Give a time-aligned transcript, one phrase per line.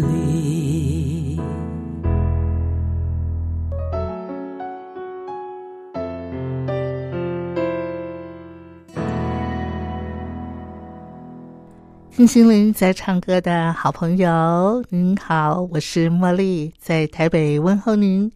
[12.13, 18.29] 听心灵在唱歌的好朋友，您好，我是茉莉，在台北问候您。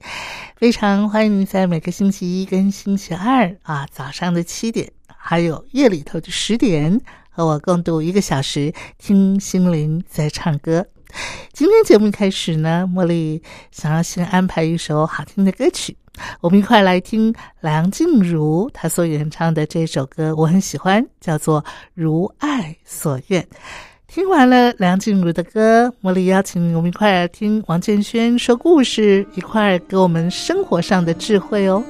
[0.55, 10.87] 非常欢迎您在每个星期一跟星期二啊早上的七点，还有夜里头的十点，和我共度一个小时，听心灵在唱歌。
[11.53, 15.95] 今天节目开始呢，茉莉想要先安排一首好听的歌曲，
[16.41, 21.61] 我们一块来听梁静茹她所演唱的这首歌，我很喜欢，叫做
[21.93, 23.41] 《如爱所愿》。
[24.07, 31.83] 听完了梁静茹的歌，茉莉邀请我们一块来听王建轩说故事，一块给我们生活上的智慧哦。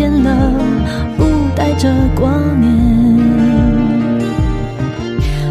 [0.00, 0.34] 见了
[1.18, 2.72] 不带着挂念。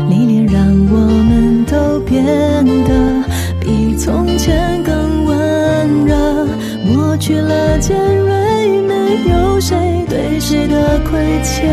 [0.10, 0.98] 历练让我
[1.30, 3.24] 们都变得
[3.60, 6.48] 比从前更温热，
[6.84, 9.78] 抹去了尖锐，没有谁
[10.10, 11.70] 对谁的亏欠。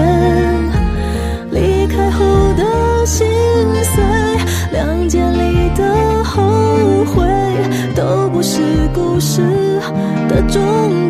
[1.51, 2.27] 离开后
[2.59, 3.27] 的心
[3.95, 4.05] 碎，
[4.71, 6.43] 两界里的后
[7.07, 7.27] 悔，
[7.95, 8.61] 都不是
[8.93, 9.41] 故事
[10.29, 11.06] 的终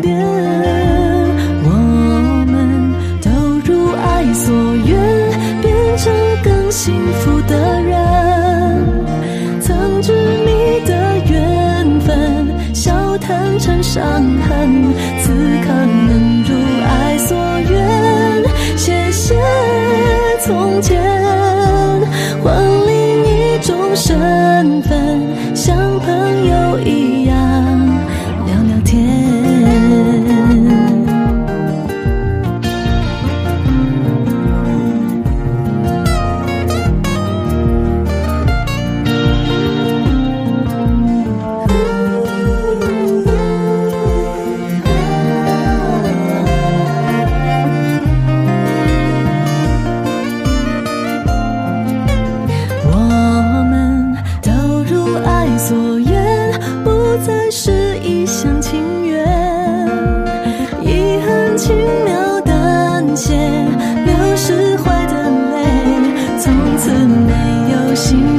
[6.87, 7.91] 幸福的人。
[9.59, 14.01] 曾执迷的缘分，笑谈成伤
[14.47, 14.93] 痕。
[15.21, 15.33] 此
[15.65, 16.55] 刻能如
[16.85, 17.77] 爱所愿，
[18.77, 19.35] 谢谢
[20.45, 20.97] 从前，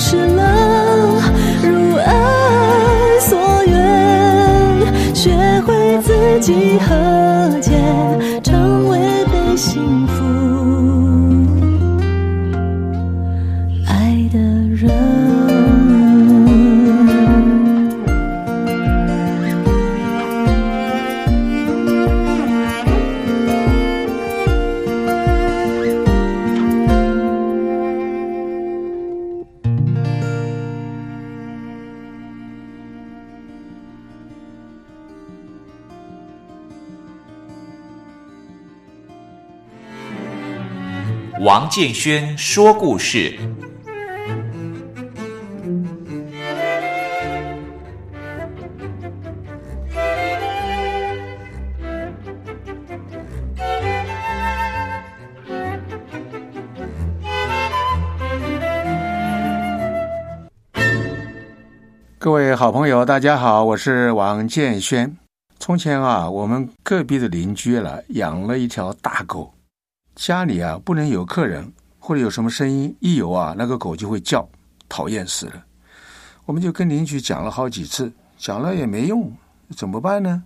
[0.09, 0.48] 失了，
[41.79, 43.39] 建轩说故事。
[62.19, 65.17] 各位好朋友，大家好，我是王建轩。
[65.61, 69.55] 从前啊，我们隔壁的邻居了养了一条大狗，
[70.19, 74.49] 家里啊不能有客人或者有什么声音，一有啊那个狗就会叫，
[74.89, 75.65] 讨厌死了。
[76.45, 79.33] 我们就跟邻居讲了好几次，讲了也没用，
[79.77, 80.43] 怎么办呢？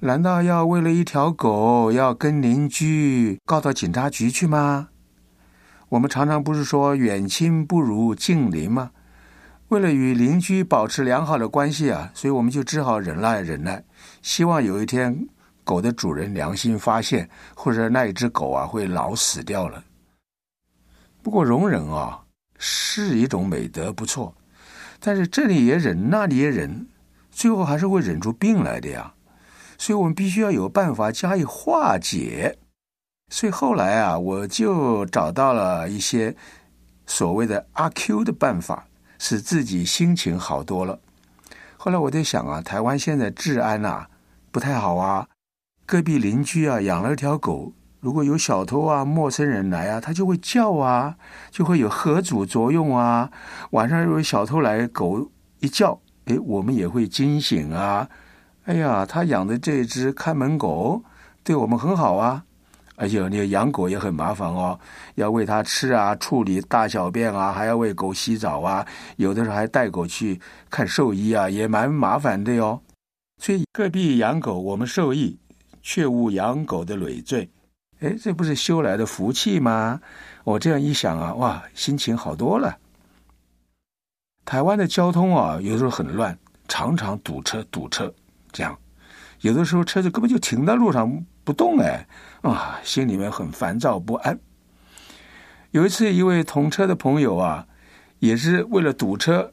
[0.00, 4.90] 难道要为了一条狗要跟邻居告到警察局去吗？
[5.88, 8.92] 我们常常不是说远亲不如近邻吗？
[9.70, 13.82] 为了与邻居保持良好的关系啊，所以我们就只好忍耐忍耐，
[14.22, 15.26] 希望有一天
[15.64, 19.82] 狗的主人良心发现，或者那一只狗啊会老死掉了。
[21.22, 22.22] 不过容忍啊
[22.58, 24.32] 是一种美德，不错，
[25.00, 26.86] 但是这里也忍，那里也忍，
[27.30, 29.12] 最后还是会忍出病来的呀。
[29.78, 32.56] 所以我们必须要有办法加以化解。
[33.30, 36.36] 所以后来啊，我就找到了一些
[37.06, 38.86] 所谓的阿 Q 的办法。
[39.16, 40.98] 使自己心情好多了。
[41.78, 44.06] 后来我在想啊，台湾现在治安啊
[44.50, 45.26] 不太好啊，
[45.86, 51.16] 隔壁邻居啊养了条狗，如果有小偷啊、陌生人来啊，它就会叫啊，
[51.50, 53.30] 就会有合组作用啊。
[53.72, 58.08] 晚上如果小偷来，狗一叫，哎，我们也会惊醒啊。
[58.64, 61.04] 哎呀，他养的这只看门狗
[61.42, 62.44] 对我们很好啊。
[62.96, 64.78] 而且那个养狗也很麻烦哦，
[65.16, 70.40] 要喂它吃啊，处理大小便啊，还要为狗洗澡啊，有的时候还带狗去
[70.70, 72.80] 看兽医啊，也蛮麻烦的哟。
[73.42, 75.36] 所以隔壁养狗，我们受益，
[75.84, 77.48] 却无养狗的累赘。
[78.00, 80.00] 哎，这不是修来的福气吗？
[80.42, 82.78] 我这样一想啊，哇，心情好多了。
[84.46, 88.12] 台湾的交通啊，有时候很乱，常常堵车堵车，
[88.50, 88.76] 这样
[89.40, 92.06] 有的时候车子根本就停在路上不动哎。
[92.40, 94.40] 啊，心里面很烦躁不安。
[95.70, 97.66] 有一次，一位同车的朋友啊，
[98.20, 99.52] 也是为了堵车，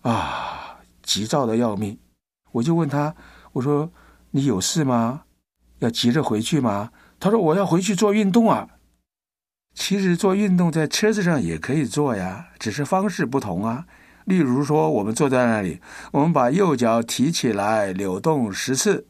[0.00, 1.96] 啊，急躁的要命。
[2.50, 3.14] 我就问他，
[3.52, 3.90] 我说
[4.32, 5.22] ：“你有事吗？
[5.78, 8.68] 要急着回去吗？”他说：“我要回去做运动啊。”
[9.74, 13.86] 其实做运动在车子上也可以做呀，只是方式不同啊。
[14.24, 15.80] 例如说，我们坐在那里，
[16.12, 19.06] 我们把右脚提起来扭动十次，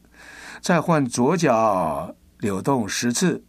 [0.61, 2.15] 再换左脚。
[2.41, 3.43] 扭动十次，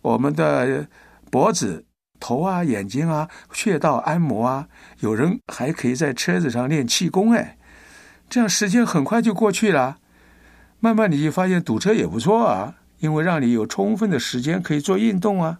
[0.00, 0.86] 我们的
[1.28, 1.84] 脖子、
[2.20, 4.68] 头啊、眼睛啊、穴道按摩啊，
[5.00, 7.58] 有人还可以在车子上练气功哎，
[8.30, 9.98] 这样时间很快就过去了。
[10.80, 15.58] 慢慢你就发现堵车也不错啊，因为让你有充分的时间可以做运动啊。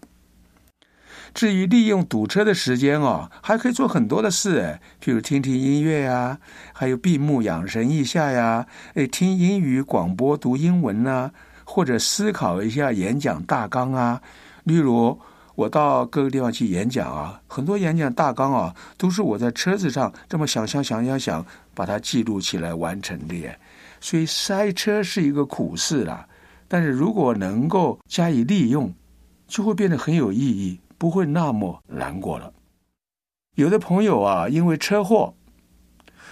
[1.33, 6.39] 至于利用堵车的时间哦，还可以做很多的事哎，譬如听听音乐呀，
[6.73, 11.31] 还有闭目养神一下呀，哎，听英语广播读英文呐。
[11.71, 14.19] 或者思考一下演讲大纲啊，
[14.63, 15.19] 例如
[15.53, 21.45] 我到各个地方去演讲啊，很多演讲大纲啊，都是我在车子上这么想想想想想，
[21.75, 23.35] 把它记录起来完成的。
[24.01, 26.27] 所以塞车是一个苦事啦，
[26.67, 28.93] 但是如果能够加以利用，
[29.47, 32.53] 就会变得很有意义，不会那么难过了。
[33.55, 35.35] 有的朋友啊，因为车祸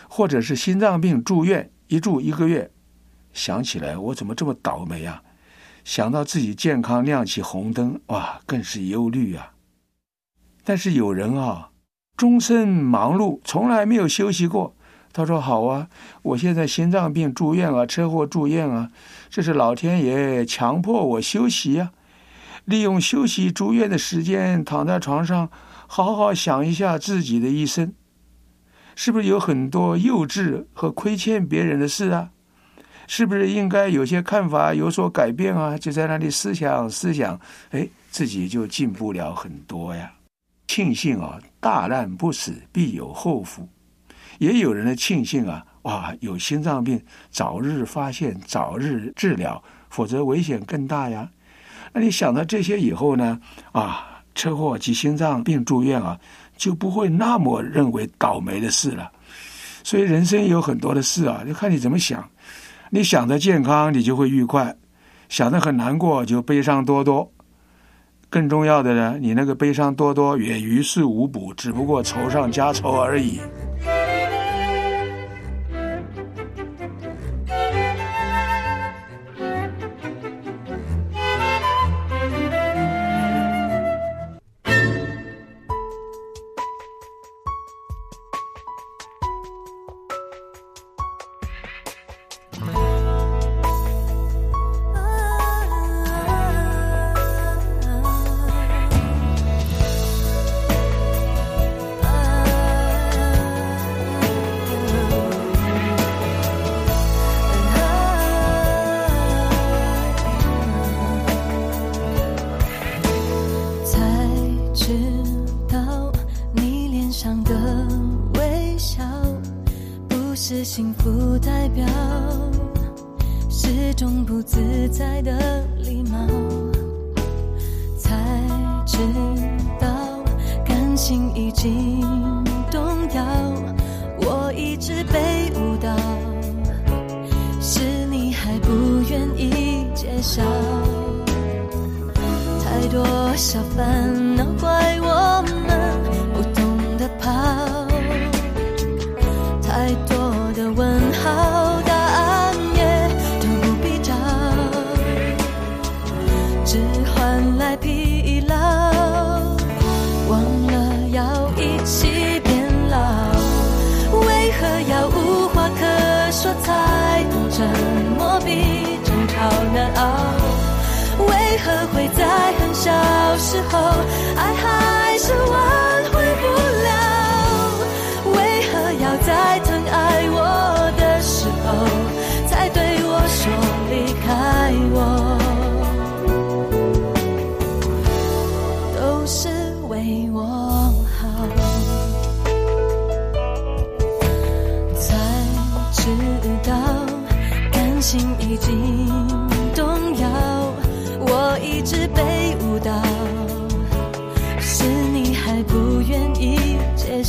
[0.08, 2.72] 或者是心脏病住院，一住一个月，
[3.34, 5.22] 想起来我怎么这么倒霉啊？
[5.84, 9.54] 想到自己健康亮起红灯，哇，更是忧虑啊！
[10.64, 11.72] 但是有人啊，
[12.16, 14.77] 终身忙碌，从来没有休息过。
[15.18, 15.88] 他说：“好啊，
[16.22, 18.92] 我现在心脏病住院啊，车祸住院啊，
[19.32, 21.90] 这是老天爷强迫我休息呀。
[22.66, 25.50] 利用休息住院的时间，躺在床上
[25.88, 27.96] 好好想一下自己的一生，
[28.94, 32.30] 是不是有很多幼稚和亏欠别人的事啊？
[33.08, 35.76] 是不是应该有些看法有所改变啊？
[35.76, 40.14] 就在那里思想思想，哎，自己就进步了很多呀。
[40.68, 43.68] 庆幸啊，大难不死，必有后福。”
[44.40, 51.30] 也有人庆幸啊，哇，有心脏病，早日发现，早日治疗，否则危险更大呀。
[51.94, 53.40] 那你想了这些以后呢？
[53.72, 56.20] 啊，车祸及心脏病住院啊，
[56.58, 59.12] 就不会那么认为倒霉的事了。
[59.84, 62.30] 所以人生有很多的事啊，就看你怎么想。
[62.90, 64.76] 你想着健康，你就会愉快；
[65.30, 67.32] 想着很难过，就悲伤多多。
[68.30, 73.40] 更重要的呢，你那个悲伤多多也于事无补，只不过愁上加愁而已。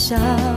[0.09, 0.48] 下。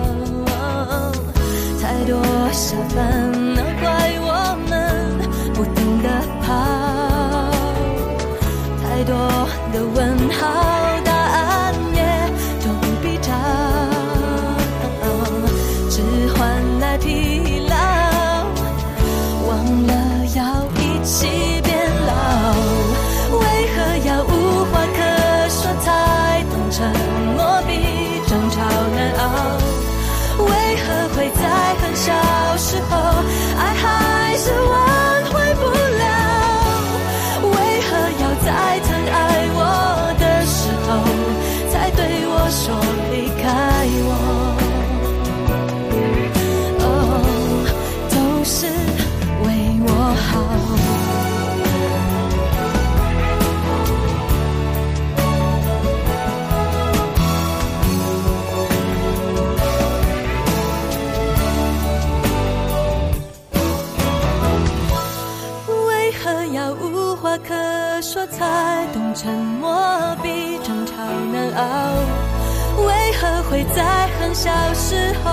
[74.41, 75.29] 小时候，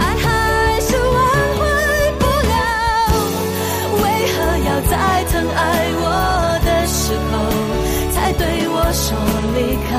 [0.00, 1.16] 爱还是挽
[1.54, 1.62] 回
[2.18, 2.52] 不了。
[4.02, 4.34] 为何
[4.66, 4.92] 要在
[5.30, 5.58] 疼爱
[5.94, 7.32] 我的时候，
[8.10, 9.06] 才对我说
[9.54, 9.94] 离开？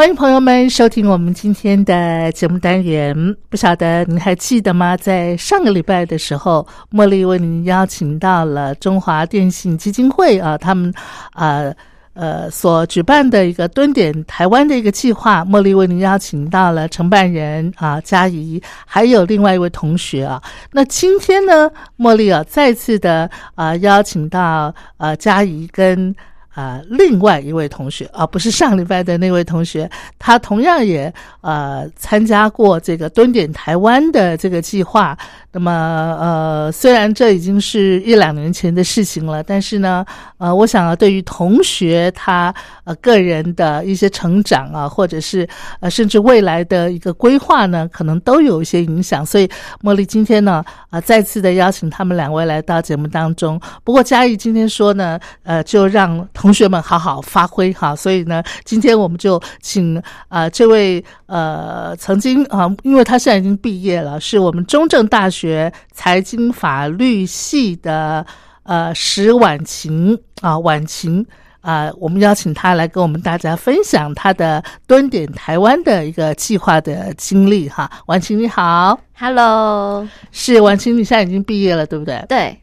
[0.00, 3.36] 欢迎朋友们收听我们今天的节目单元。
[3.50, 4.96] 不晓得你还记得吗？
[4.96, 10.90] 在上个礼拜的时候，茉莉为您邀请到了中华电信基金会啊，他们
[11.34, 11.70] 啊
[12.14, 15.44] 呃所举办的一个蹲点台湾的一个计划。
[15.44, 20.42] 茉莉为您邀请到了承办人啊嘉怡，还有另外一位同学啊。
[20.72, 26.16] 那今天呢，茉莉啊再次的啊邀请到呃嘉怡跟。
[26.54, 29.88] 啊，另外一位同学啊，不是上礼拜的那位同学，
[30.18, 35.16] 他同样也呃参加过这个蹲点台湾的这个计划。
[35.52, 40.06] 那么呃，虽然这已经是一两年前的事情了，但是呢，
[40.38, 42.54] 呃，我想啊，对于同学他
[42.84, 45.48] 呃个人的一些成长啊，或者是
[45.80, 49.26] 呃甚至未来的一个规划呢，可能都有一些影响。
[49.26, 49.50] 所以
[49.82, 53.60] 茉莉今天呢啊再次的邀请他们两位来到节目当中。
[53.82, 57.96] 不过嘉义今天说呢，呃，就让同学们好好发挥哈。
[57.96, 65.39] 所以呢，今天我们就请啊这位呃曾经啊，因为他现在已经毕业了，是我们中正大学。
[65.40, 68.26] 学财经法律系的
[68.64, 71.24] 呃石婉晴啊，婉晴
[71.62, 77.90] 啊，我们邀请他来跟我们大家分享他的蹲点台湾的一个计划的经历哈。
[78.04, 82.22] 婉晴你好，Hello，是婉晴，你现在已经毕业了，对不对？
[82.28, 82.60] 对。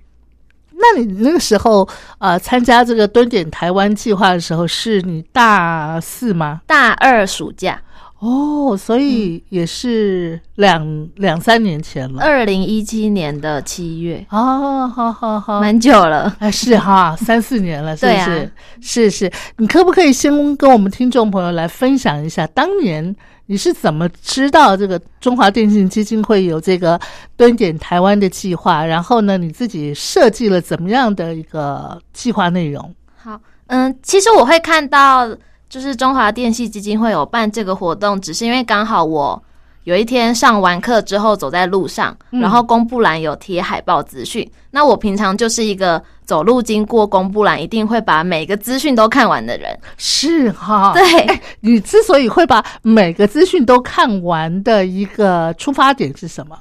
[0.80, 6.62] 那你那个时候呃，参加这个蹲点台湾计划的时候，是你大四吗？
[6.68, 7.82] 大二暑假。
[8.20, 18.52] 哦，所以也是两两三年前了，二零一七年的七月哦，好好好，蛮久了，哎，是哈，三四年了， 是不是？
[18.82, 27.00] 是是，你可不可以先跟我们听众朋友来分享一下，当年你是怎么知道这个中华电信基金会有这个
[27.36, 28.84] 蹲点台湾的计划？
[28.84, 32.96] 然后呢，你自己设计了怎么样的一个计划内容？
[33.16, 35.30] 好，嗯，其实我会看到。
[35.70, 39.42] 就是中华电信基金会有办这个活动，只是因为刚好我
[39.84, 44.50] 有一天上完课之后走在路上，然后公布栏有贴海报资讯。
[44.72, 49.78] 那我平常就是一个走路经过公布栏，一定会把每个资讯都看完的人。
[49.98, 51.40] 是哈，对。
[51.62, 56.58] 你之所以会把每个资讯都看完的一个出发点是什么？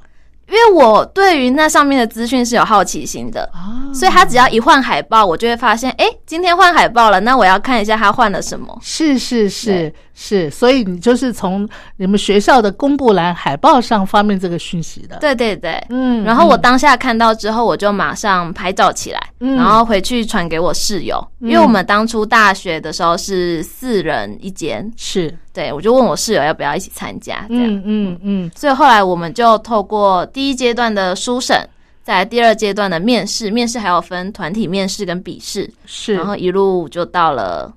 [0.49, 3.51] 因为我对于那上面的资讯是有好奇心的，
[3.93, 8.79] 所以他只要一换海报，我就会发现，哎，今天换海报了，那我要看一下他换了什么。
[8.81, 9.93] 是是是。
[10.19, 15.19] 是，所以你就是从你们学校的公布栏海报上发明这个讯息的。
[15.19, 16.25] 对对对，嗯。
[16.25, 28.51] 然后我当下看到之后，我就马上拍照起来，然后回去传给我室友，因为我们当初大学的时候是四人一间，是对，我就问我室友要不要一起参加，这样，嗯嗯。
[28.57, 31.69] 所以后来我们就透过第一阶段的书审，
[32.03, 37.71] 在第二阶段的面试，面试还有分团体面试跟笔试，是，然后一路就到了。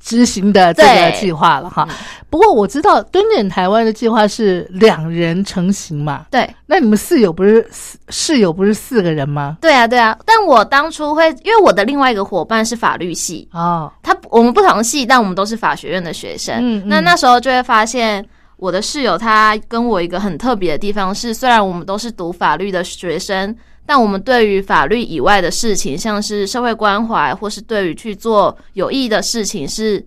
[0.00, 1.86] 执行的这个计划了哈，
[2.30, 7.66] 不过我知道蹲点台湾的计划是两人成型嘛，对，那你们室友不是
[8.08, 9.58] 室友不是四个人吗？
[9.60, 13.48] 对啊，对啊，但我当初会因为我的另外一个伙伴是法律系。
[13.52, 18.24] 哦，他我们不同系，但我们都是法学院的学生，嗯，那那时候就会发现
[18.56, 23.54] 我的室友他跟我一个很特别的地方是，虽然我们都是读法律的学生。
[23.90, 30.04] 但我们对于法律以外的事情，像是社会关怀，或是对于去做有意义的事情，是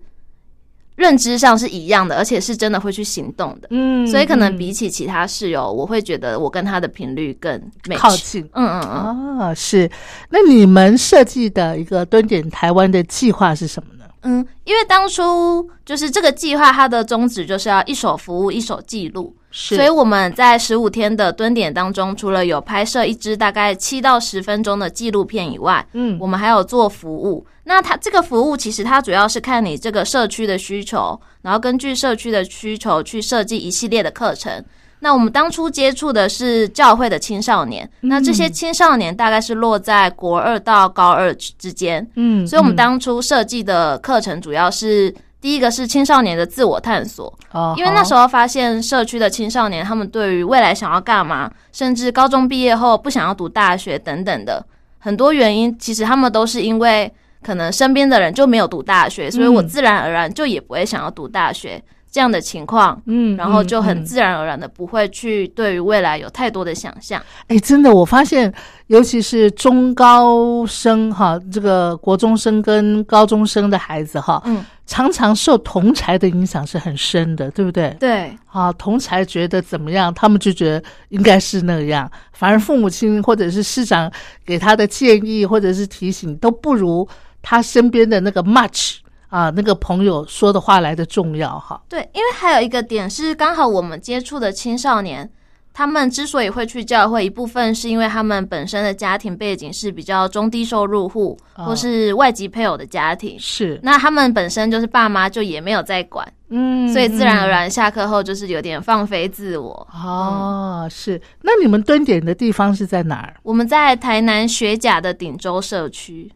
[0.94, 3.66] 认知上是一样的，而且是真的会去行动的。
[3.70, 7.60] 嗯，所以可能比起其他室友，我会觉得我跟他的频率更
[7.96, 8.48] 靠近。
[8.52, 9.90] 嗯嗯嗯，啊，是。
[10.30, 14.01] 那你们设计的一个蹲点台湾的计划是什么呢？
[14.22, 19.34] 嗯，因为当初就是这个计划，它的宗旨就是要一手服务，一手记录。
[19.50, 27.46] 所以我们在十五天的蹲点当中，除了有拍摄一支大概七到十分钟的纪录片以外，嗯，我们还有做服务。
[27.64, 34.64] 那它这个服务其实它主要是看你这个社区的需求，然后根据社区的需求去设计一系列的课程。
[35.02, 45.14] 那我们当初接触的是教会的青少年，那这些青少年大概是落在国二到高二之间，嗯，所以我们当初设计的课程主要是。
[45.42, 47.36] 第一个是青少年的自我探索，
[47.76, 54.64] 因为那时候发现社区的青少年，他们对于未来想要干嘛，甚至高中毕业后不想要读大学等等的
[55.00, 57.12] 很多原因，其实他们都是因为
[57.42, 61.82] 可能身边的人就没有读大学，所以我自然而然就也不会想要读大学。
[62.12, 67.20] 这样的情况，嗯，然后就很自然而然的不会去对于未来有太多的想象。
[67.48, 68.52] 哎，真的，我发现，
[68.88, 77.96] 尤其是中高生哈，这个国中生跟高中生的孩子哈，嗯，常常受同才的影响是很深的，对不对？
[77.98, 84.12] 对，啊，同才觉得怎么样，他们就觉得应该是那样，反而父母亲或者是师长
[84.44, 87.08] 给他的建议或者是提醒，都不如
[87.40, 88.98] 他身边的那个 much。
[89.32, 91.80] 啊，那个朋友说的话来的重要哈。
[91.88, 95.30] 对，因为还有一个点是，刚好我们接触的青少年，
[95.72, 103.38] 他们之所以会去教会，一部分是因为他们本身的家庭背景是比较中低收入户，或是外籍配偶的家庭。
[103.38, 109.88] 是，那他们本身就是爸妈就也没有在管，嗯，所以自然而然下课后就是有点放飞自我。
[109.94, 111.18] 哦，是。
[111.40, 113.34] 那你们蹲点的地方是在哪儿？
[113.42, 116.30] 我们在台南学甲的顶洲社区。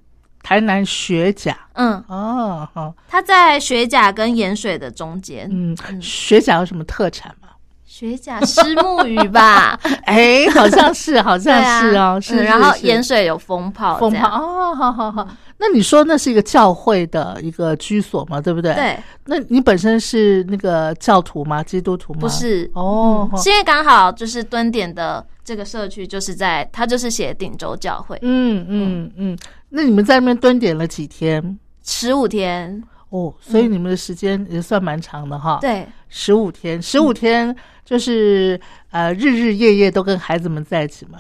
[0.47, 5.49] 台南学甲，嗯，哦，好，它在学甲跟盐水的中间。
[5.51, 7.49] 嗯，学甲有什么特产吗？
[7.85, 12.45] 学甲虱目鱼吧， 哎，好像是， 好像是哦，是。
[12.45, 15.27] 然后盐水有风炮，风炮哦，好好好。
[15.59, 18.73] 那你说那是一个教会的一个居所嘛，对不对？
[18.75, 18.97] 对。
[19.25, 21.61] 那你本身是那个教徒吗？
[21.61, 22.21] 基督徒吗？
[22.21, 28.17] 不是哦，是因为刚好就是蹲点的这个社区，就是在它就是写顶州教会。
[28.23, 29.39] 嗯嗯嗯。
[29.77, 31.59] 那你们在那边蹲点了几天？
[31.85, 32.83] 十五天。
[33.11, 35.59] 哦，所以你们的时间也算蛮长的哈。
[35.61, 38.59] 对，十五天，十五天就是
[38.91, 41.19] 呃日日夜夜都跟孩子们在一起嘛。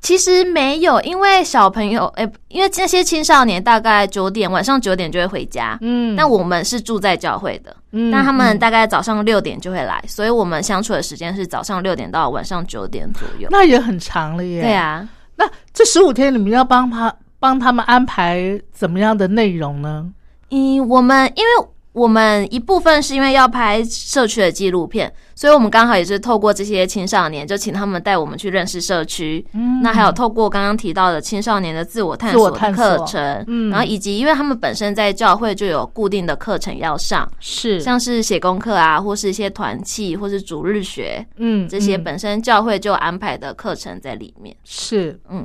[0.00, 14.62] 其实没有，因为小朋友，哎，因为那些青少年大概九点晚上九点就会回家，嗯，但我们是住在教会的，嗯，那他们大概早上六点就会来，所以我们相处的时间是早上六点到晚上九点左右，那也很长了耶。
[14.62, 20.10] 对啊，那这十五天你们要帮他帮他们安排怎么样的内容呢？
[20.50, 21.68] 嗯，我们因为。
[21.92, 29.44] 我们一部分是因为要拍社区的纪录片，所以我们刚好也是透过这些青少年，就请他们带我们去认识社区。
[29.52, 44.54] 嗯，那还有透过刚刚提到的青少年的自我探索课程，嗯，然后以及因为他们本身在教会就有固定的课程要上，是像是写功课啊，或是一些团契，或是主日学，嗯，这些本身教会就安排的课程在里面。
[44.62, 45.44] 是，嗯，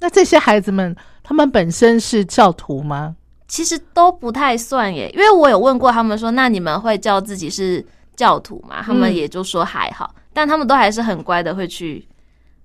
[0.00, 3.16] 那这些孩子们他们本身是教徒吗？
[3.46, 7.84] 其实都不太算耶，因为我有问过他们说，那你们会叫自己是
[8.14, 8.82] 教徒吗？
[8.82, 12.06] 他们也就说还好，但他们都还是很乖的，会去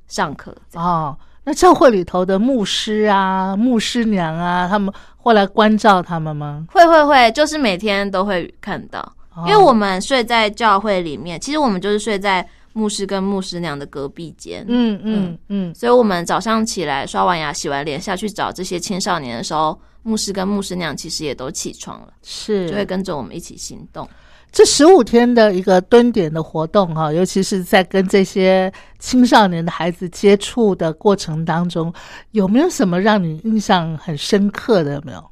[0.07, 0.53] 上课。
[0.73, 6.65] 哦，那教会里头的牧师啊、牧师娘啊，他们会来关照他们吗？
[6.71, 9.13] 会会会，就是每天都会看到，
[9.47, 14.65] 因为我们睡在教会里面，其实我们就是睡在牧师跟牧师娘的隔壁间。
[14.67, 19.79] 嗯嗯嗯，所以我们早上起来刷完牙、洗完脸下去找这些青少年的时候。
[20.05, 24.05] 牧师跟牧师娘其实也都起床了，是就会跟着我们一起行动。
[24.51, 31.93] 这十五天的一个蹲点的活动哈，尤其是在跟这些青少年的孩子接触的过程当中，
[32.31, 34.95] 有没有什么让你印象很深刻的？
[34.95, 35.23] 有没有？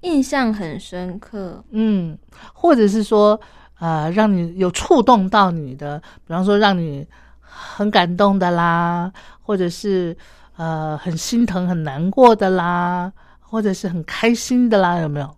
[0.00, 2.16] 印象很深刻，嗯，
[2.54, 3.38] 或者是说，
[3.78, 7.06] 呃，让你有触动到你的，比方说让你
[7.40, 9.12] 很感动的啦，
[9.42, 10.16] 或者是
[10.56, 13.12] 呃很心疼、很难过的啦。
[13.50, 15.36] 或者是很开心的啦，有没有？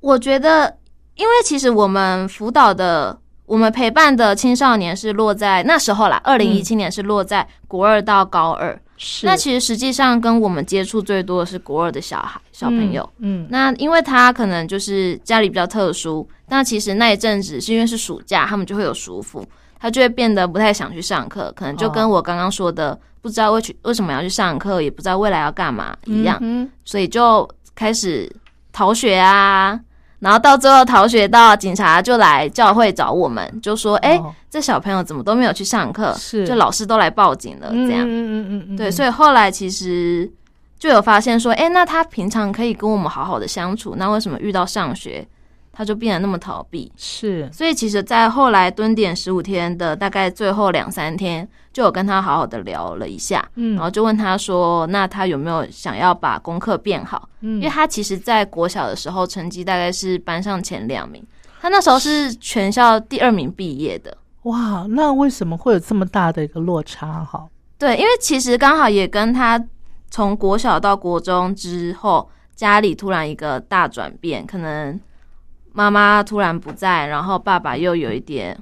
[0.00, 0.76] 我觉得，
[1.14, 8.76] 因为其实我们辅导的、我们陪伴的青少年是落在那时候啦，二零一七年是落在国二到高二。
[8.96, 13.08] 是，那其实实际上跟我们接触最多的是国二的小孩、小朋友。
[13.18, 19.46] 嗯，那因为他可能就是家里比较特殊，那其实那一阵子是因为是暑假，他们就会有暑辅，
[19.78, 22.98] 他就会变得不太想去上课，可能就跟我刚刚说的。
[23.22, 28.30] 不知道为去为什么要去上课，也不知道未来要干嘛一样，嗯所以就开始
[28.70, 29.80] 逃学啊。
[30.24, 34.18] 然后到最后逃学到警察就来教会找我们，就说：“哎，
[34.50, 36.14] 这小朋友怎么都没有去上课？
[36.14, 40.30] 是，就老师都来报警了，这样。”嗯嗯嗯嗯，对，所以后来其实
[40.78, 45.26] 就有发现说：“哎，那他平常可以跟我们好好的相处，那为什么遇到上学？”
[45.74, 57.28] 他就变得那么逃避，是，所以其实，在后来蹲点十五天的大概最后两三天，就有跟他好好的聊了一下，嗯，然后就问他说，那他有没有想要把功课变好？
[57.40, 61.20] 嗯，因为他其实，在国小的时候成绩大概是班上前两名，
[61.60, 64.16] 他那时候是全校第二名毕业的。
[64.44, 67.24] 哇，那为什么会有这么大的一个落差？
[67.24, 67.44] 哈，
[67.76, 69.60] 对，因为其实刚好也跟他
[70.08, 75.00] 从国小到国中之后，家里突然一个大转变，可能。
[75.76, 78.56] 妈妈突然不在，然后爸爸又有一点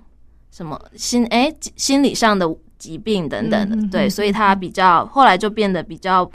[0.50, 2.48] 什么心哎心理上的
[2.78, 6.28] 疾病等等的，对，所以他比较后来就变得比较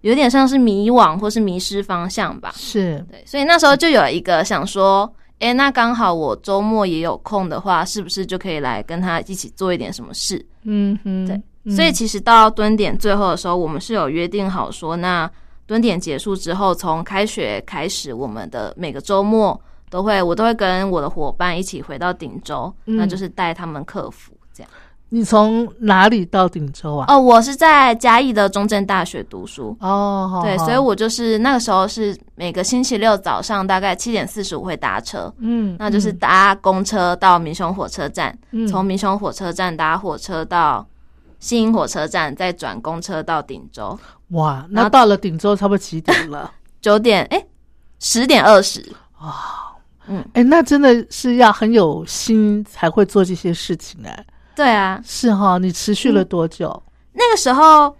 [0.00, 2.50] 有点像是迷惘或是迷失方向吧。
[2.56, 10.44] 是对，所以那时候就有一个想说，哎，那刚好我周末也有空的话，是不是就可以来跟他一起做一点什么事？
[10.62, 11.40] 嗯哼，对。
[11.76, 15.30] 所以其实到蹲点最后的时候，我们是有约定好说，那
[15.66, 19.60] 蹲点结束之后，从开学开始，我们的每个周末。
[19.90, 24.70] 都会，我都会跟我的伙伴一起回到顶洲，那就是带他们克服这样。
[25.12, 27.04] 你从哪里到鼎州啊？
[27.12, 29.76] 哦，我是在嘉义的中正大学读书。
[29.80, 40.86] 哦，对，所以我就是那个时候是每个星期六早上大概七点四十五会搭车，嗯，那就是搭公车到民雄火车站，嗯从民雄火车站搭火车到
[41.40, 43.98] 新营火车站，再转公车到鼎州。
[44.28, 46.48] 哇，那到了鼎州差不多几点了？
[46.80, 47.44] 九点，哎，
[47.98, 48.80] 十点二十。
[50.32, 54.24] 哎，那真的是要很有心才会做这些事情哎。
[54.54, 56.82] 对啊，是哈，你持续了多久？
[57.12, 57.96] 那个时候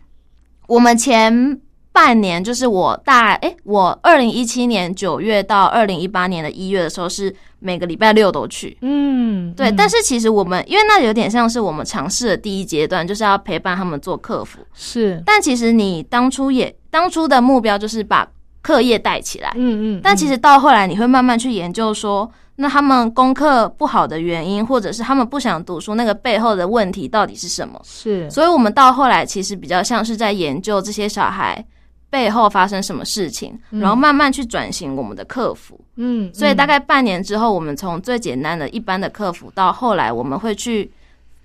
[0.66, 1.58] 我们前
[1.92, 8.76] 半年就是我大，哎，我二零一七年九月到二零一八年的一月的时候是每个礼拜六都去。
[8.82, 14.60] 嗯，对，嗯但是其实我们因为那有点像是我们尝试的第一阶段，就是要陪伴他们做客服。
[14.74, 18.28] 是，但其实你当初也当初的目标就是把
[18.62, 27.80] 课业带起来，嗯嗯，但其实到后来你会慢慢去研究说，那他们功课不好的原因，或者是他们不想读书那个背后的问题到底是什么？
[27.84, 31.64] 是，所以我们到后来其实比较像是在研究这些小孩
[32.10, 35.80] 背后发生什么事情，然后慢慢去转型我们的客服。
[35.96, 40.90] 嗯，所以大概半年之后，我们从最简单的一般的客服，到后来我们会去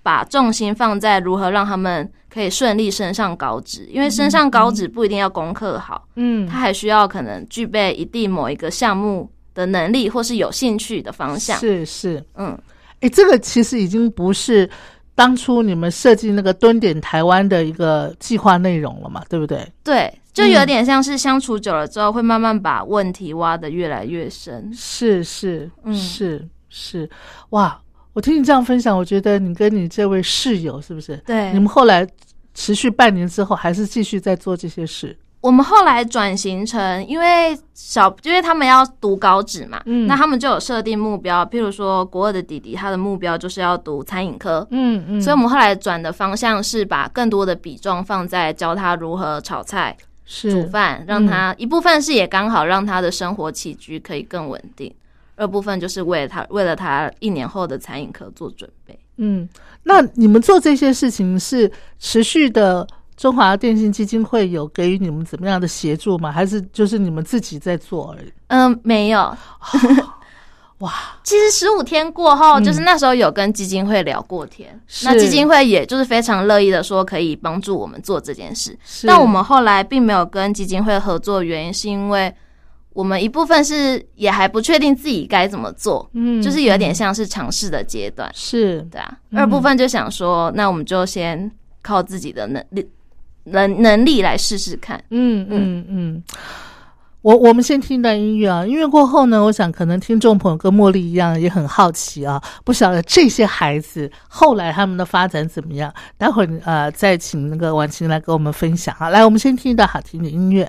[0.06, 11.58] 把重心放在如何让他们可以顺利升上高职，因为升上高职不一定要功课好，嗯，他还需要可能具备一定某一个项目的能力，或是有兴趣的方向。
[11.58, 12.56] 是是，嗯，
[13.00, 14.70] 哎，这个其实已经不是
[15.16, 19.66] 当初你们设计那个蹲点台湾的一个计划内容了嘛，对不对？
[19.82, 24.72] 对，就有点像是相处久了之后，会慢慢把问题挖得越来越深。
[24.72, 27.10] 是是嗯是是，
[27.50, 27.76] 哇！
[28.16, 31.18] 我听你这样分享，我觉得你跟你这位室友是不是？
[31.26, 32.08] 对你们后来
[32.54, 35.14] 持续半年之后，还是继续在做这些事？
[35.42, 54.90] 我们后来转型成，因为小，因为他们要读高职嘛，嗯那他们就有设定目标，譬如说国二的弟弟，他的目标就是要读餐饮科，嗯嗯，所以我们后来转的方向是把更多的比重放在教他如何炒菜、是煮饭，让他一部分是也刚好让他的生活起居可以更稳定，
[55.36, 58.98] 二部分就是为了他为了他一年后的餐饮科做准备。
[59.18, 59.48] 嗯，
[59.84, 62.86] 那你们做这些事情是持续的？
[63.16, 66.30] 中华电信基金会有给予你们怎么样的协助吗？
[66.30, 68.30] 还是就是你们自己在做而已？
[68.48, 69.34] 嗯，没有。
[70.80, 70.92] 哇，
[71.24, 78.78] 其实十五天过后，嗯就是那时候有跟基金会聊过天，那基金会也就是非常乐意的说可以帮助我们做这件事。
[79.06, 82.30] 但我们后来并没有跟基金会合作，原因是因为
[82.96, 89.18] 我们一部分是也还不确定自己该怎么做，嗯就是有点像是尝试的阶段，是对啊。
[89.32, 91.50] 嗯二部分就想说，那我们就先
[91.82, 92.88] 靠自己的能力
[93.44, 94.98] 能能力来试试看。
[95.10, 96.22] 嗯嗯嗯，
[97.20, 109.10] 我我们先听一段音乐啊，音乐过后呢，我想可能听众朋友跟茉莉一样也很好奇啊，不晓得这些孩子后来他们的发展怎么样，待会儿呃再请那个婉晴来跟我们分享啊。
[109.10, 110.66] 来，我们先听一段好听的音乐。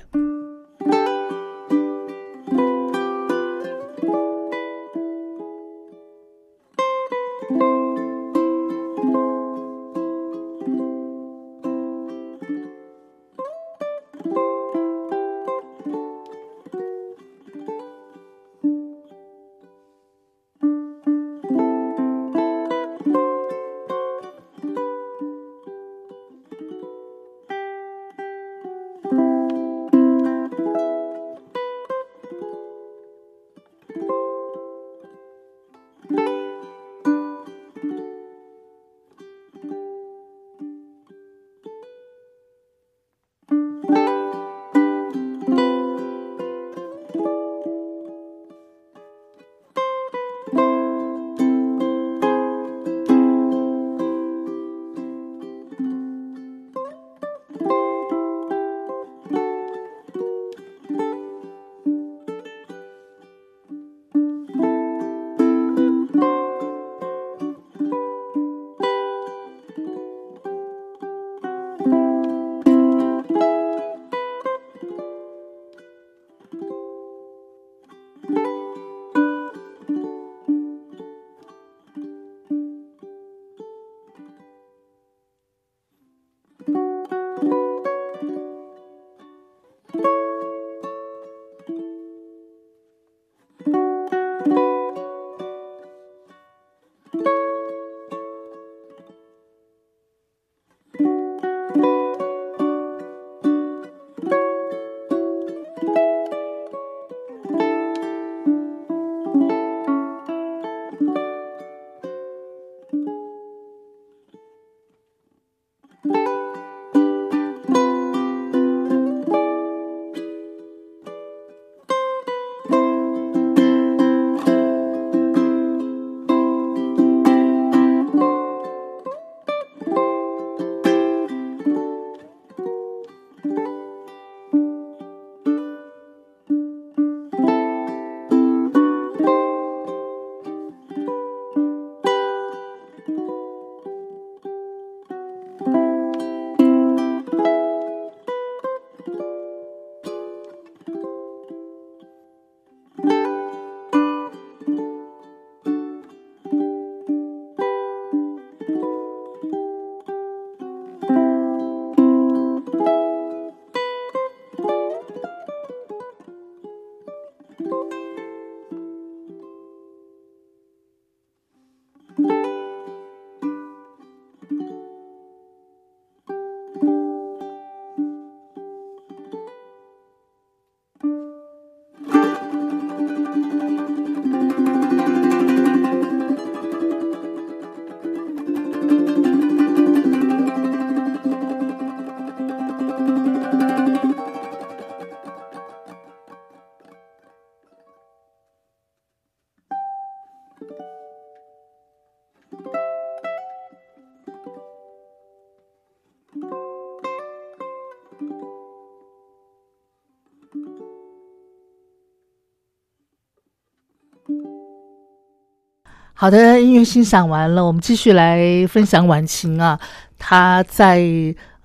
[216.19, 219.79] 好的，音乐欣赏完了，我们继续来分享晚晴啊，
[220.17, 220.99] 她在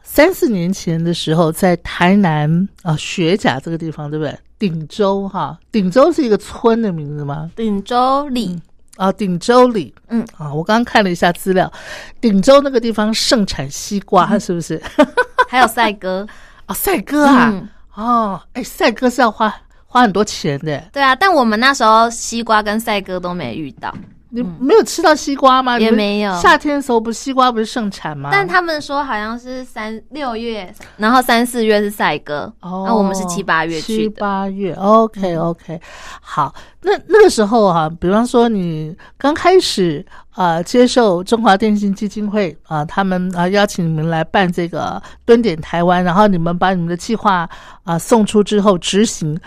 [0.02, 4.38] 三四年前的时候，在台南啊学甲这个地方，对不对？
[4.58, 7.50] 顶洲哈，顶洲是一个村的名字吗？
[7.56, 8.60] 顶洲里。
[8.98, 10.22] 啊，顶洲里，嗯。
[10.36, 11.72] 啊，我刚刚看了一下资料，
[12.20, 14.78] 顶洲那个地方盛产西瓜，是不是？
[15.48, 16.26] 还有赛鸽。
[16.66, 17.68] 啊，赛鸽啊，嗯。
[17.94, 19.50] 哦，哎，赛鸽是要花
[19.86, 23.94] 花很多钱的，对啊，但我们那时候西瓜跟赛鸽都没遇到，
[24.34, 25.78] 你没有吃到西瓜吗？
[25.78, 28.30] 也没有夏天的时候不是西瓜不是盛产吗？
[28.32, 34.20] 但他们说好像是三六月，然后三四月是赛鸽，哦，那我们是七八月去的七。
[34.20, 35.78] 八月，OK OK，
[36.22, 47.46] 好，那那个时候啊，比方说你刚开始啊、接受中华电信基金会啊、他们啊、邀请你们来办这个蹲点台湾，然后你们把你们的计划
[47.84, 49.38] 啊、送出之后执行。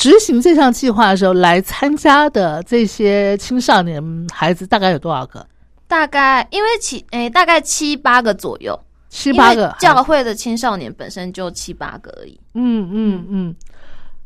[0.00, 5.46] 执行这项计划的时候，来参加的这些青少年孩子大概有多少个？
[5.86, 12.40] 大概因为七诶、大概七八个左右，七八个教会的青少年本身就七八个而已。
[12.54, 13.56] 嗯嗯嗯，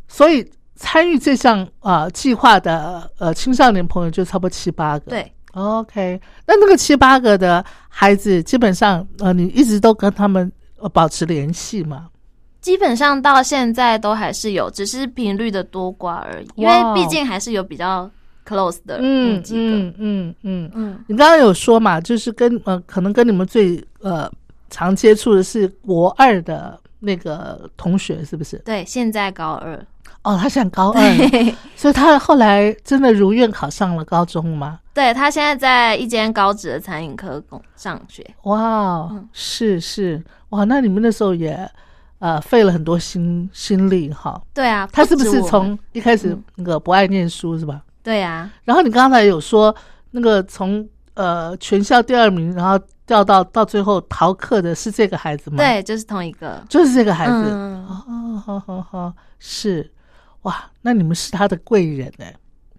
[0.07, 5.11] 所以参与这项啊、计划的呃青少年朋友就差不多七八个。
[5.11, 12.07] 对，，OK，那那个七八个的孩子，基本上呃你一直都跟他们呃保持联系嘛？
[12.65, 16.47] 基本上到现在都还是有，只是频率的多寡而已。
[16.55, 18.11] 因为毕竟还是有比较
[18.49, 19.61] close 的嗯几个。
[19.61, 24.33] 嗯嗯嗯，嗯你刚刚有说嘛，就是跟呃可能跟你们最呃
[24.71, 28.57] 常接触的是国二的那个同学，是不是？
[28.65, 29.79] 对，现在高二。
[30.23, 31.03] 哦，他想高二，
[31.77, 34.81] 所以他后来真的如愿考上了高中吗？
[34.95, 38.27] 对他现在在一间高职的餐饮科工上学。
[38.45, 41.71] 哇哦，嗯是是，哇，那你们那时候也
[42.19, 44.41] 呃费了很多心心力哈。
[44.53, 47.83] 对啊，他是不是从一开始嗯那个不爱念书是吧？
[48.03, 49.75] 对啊，然后你刚才有说
[50.11, 56.63] 那个从呃全校第二名，然后掉到到最后逃课的是这个孩子吗？，对，就是同一个。
[56.69, 57.33] 就是这个孩子。
[57.33, 59.91] 嗯哦，好好好，是
[60.43, 62.35] 哇，那你们是他的贵人哎、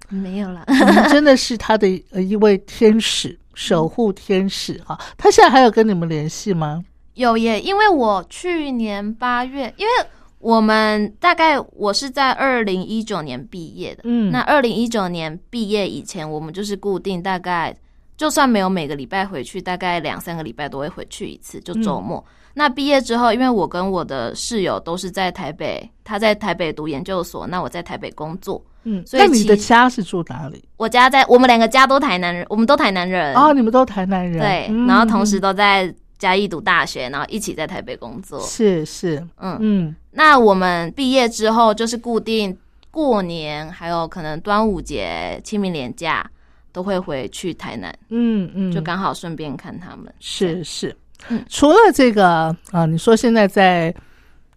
[0.10, 5.00] 没有了，你们真的是他的呃一位天使， 守护天使哈。
[5.18, 6.84] 他现在还有跟你们联系吗？
[7.16, 9.92] 有耶，因为我去年八月，因为
[10.40, 17.76] 我们大概我是在二零一九年毕业的，嗯那二零一九年毕业以前，我们就是固定大概，
[18.16, 22.24] 就算没有每个礼拜回去，大概两三个礼拜都会回去一次，就周末。
[22.54, 28.64] 那毕业之后，因为我跟我的室友都是在台北，他在台北读研究所，那我在台北工作。
[28.84, 30.64] 嗯，所以你的家是住哪里？
[30.78, 38.40] 我家在我们两个家都台南人，我们都台南人哦，你们都台南人，对，嗯然后同时都在嘉义读大学，然后一起在台北工作。
[38.42, 42.58] 是是，嗯，嗯那我们毕业之后就是固定
[42.92, 46.30] 过年，还有可能端午节、清明连假
[46.72, 50.14] 都会回去台南，嗯嗯，就刚好顺便看他们。
[50.20, 50.96] 是是
[51.30, 53.94] 嗯，除了这个啊，你说现在在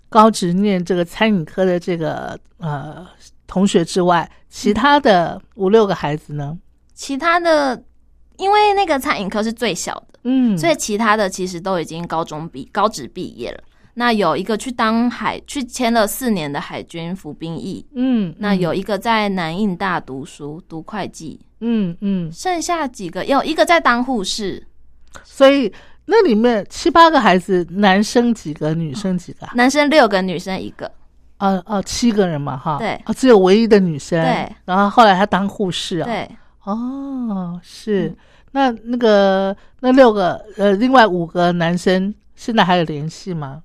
[0.08, 3.06] 高职念这个餐饮科的这个呃
[3.46, 6.56] 同学之外，其他的五六个孩子呢？
[6.94, 7.80] 其他的，
[8.36, 13.58] 因为那个餐饮科是最小的，嗯，所以其他的其实都已经高中毕高职毕业了。
[13.94, 24.64] 那有一个去当海去签了四年的海军服兵役，嗯，那有一个在南印大读书读会计，嗯嗯，剩下几个有一个在当护士，
[25.24, 25.72] 所以
[26.04, 29.52] 那里面七八个孩子，男生几个，女生几个啊？
[29.56, 30.90] 男生六个，女生一个。
[31.38, 32.90] 啊啊，七个人嘛，哈，对。
[33.04, 36.28] 啊，只有唯一的女生，对，然后后来她当护士啊，，对，
[36.64, 38.16] 哦，是，嗯
[38.52, 43.62] 那那个那六个呃，另外五个男生现在还有联系吗？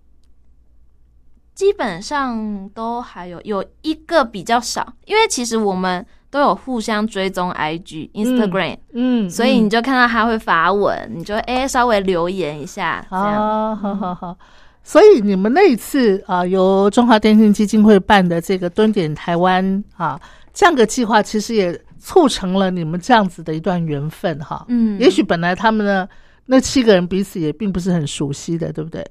[1.56, 13.26] 基本上都还有有一个比较少，因为其实我们都有互相追踪 IG、Instagram，、嗯，所以嗯你就看到他会发文，你就哎、稍微留言一下，这样。
[13.26, 14.36] 啊，好好好。
[14.84, 20.20] 所以你们那一次啊，由中华电信基金会办的这个蹲点台湾啊
[20.52, 24.66] 这样个计划，其实也促成了你们这样子的一段缘分哈。
[24.68, 26.06] 嗯，也许本来他们呢
[26.48, 29.02] 那七个人彼此也并不是很熟悉的，对不对？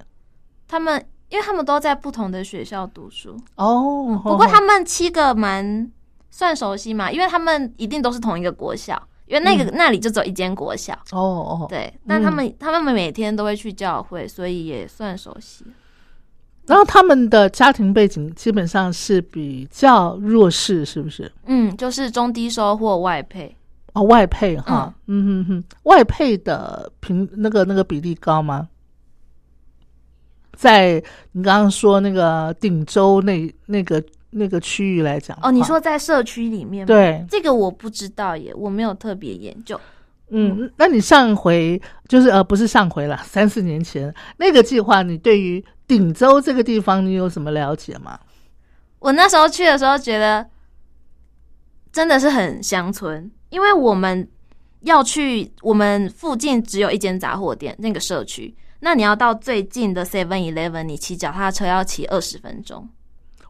[0.68, 5.90] 他们，因为他们都在不同的学校读书，哦，不过他们七个蛮
[6.30, 10.92] 算熟悉嘛，因为他们一定都是同一个国小，因为那个、那里就只有一间国小。
[11.12, 15.64] 哦哦，对，但他们、他们每天都会去教会，所以也算熟悉。
[16.72, 21.30] 然后他们的家庭背景基本上是比较弱势，是不是？
[21.44, 23.54] 嗯，就是中低收或外配。
[23.92, 28.70] 哦，外配哈，嗯哼哼，外配的平那个那个比例高吗？
[30.54, 30.92] 在
[31.32, 36.86] 你刚刚说那个鼎州那那个那个区域来讲，哦，你说在社区里面吗？
[36.86, 39.78] 对，这个我不知道耶，我没有特别研究。
[40.34, 48.18] 嗯，那你上回就是呃，不是上回了， 三四年前那个计划，你对于顶洲这个地方，你有什么了解吗？
[48.98, 50.46] 我那时候去的时候，觉得
[51.92, 54.26] 真的是很乡村，因为我们
[54.80, 62.88] 要去，我们附近只有一间杂货店，那个社区，那你要到最近的 Seven Eleven，你骑脚踏车要骑二十分钟。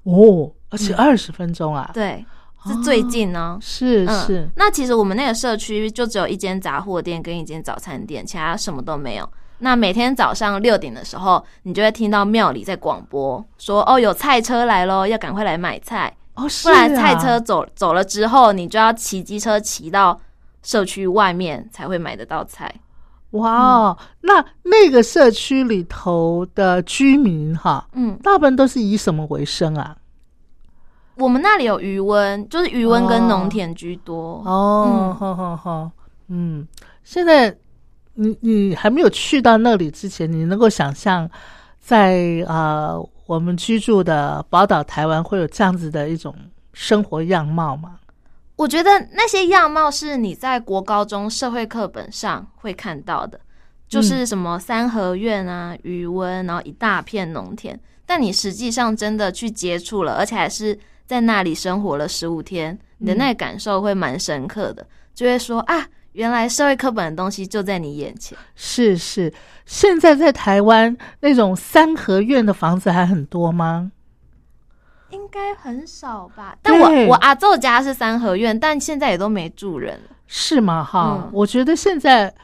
[0.03, 1.91] 哦，而且二十分钟啊？
[1.95, 2.27] 对。
[2.67, 4.49] 是最近呢，是是。
[4.57, 9.29] 那其实我们那个社区就只有一间杂货店跟一间早餐店，其他什么都没有。
[9.59, 20.21] 那每天早上六点的时候，你就会听到庙里在广播说：“哦，有菜车来喽，要赶快来买菜哦。”不然菜车走走了之后，你就要骑机车骑到
[20.63, 22.73] 社区外面才会买得到菜。
[23.31, 29.97] 哇，那那个社区里头的居民哈，嗯，大部分都是以什么为生啊？
[31.17, 34.43] 我们那里有余温，就是余温跟农田居多。
[34.47, 35.91] 哦，好好好，
[36.29, 36.67] 嗯，
[37.05, 37.55] 现在
[38.15, 41.29] 你你还没有去到那里之前，你能够想象
[41.79, 42.95] 在啊
[43.27, 46.35] 我们居住的宝岛台湾会有这样子的一种
[46.73, 47.99] 生活样貌吗？
[48.57, 53.39] 我觉得那些样貌是你在国高中社会课本上会看到的，
[53.87, 57.79] 就是什么三合院啊、余温，然后一大片农田。
[58.07, 60.79] 但你实际上真的去接触了，而且还是。
[61.13, 68.37] 在那里生活了十五天，你的那个感受会蛮深刻的，就会说啊，原来社会课本的东西就在你眼前。
[68.55, 69.31] 是是，
[69.67, 73.93] 现在在台湾那种三合院的房子还很多吗？
[75.11, 76.57] 应该很少吧。
[76.63, 80.17] 但我我阿昼家是三合院，但现在也都没住人了。
[80.27, 80.83] 是吗？
[80.83, 82.35] 哈，我觉得现在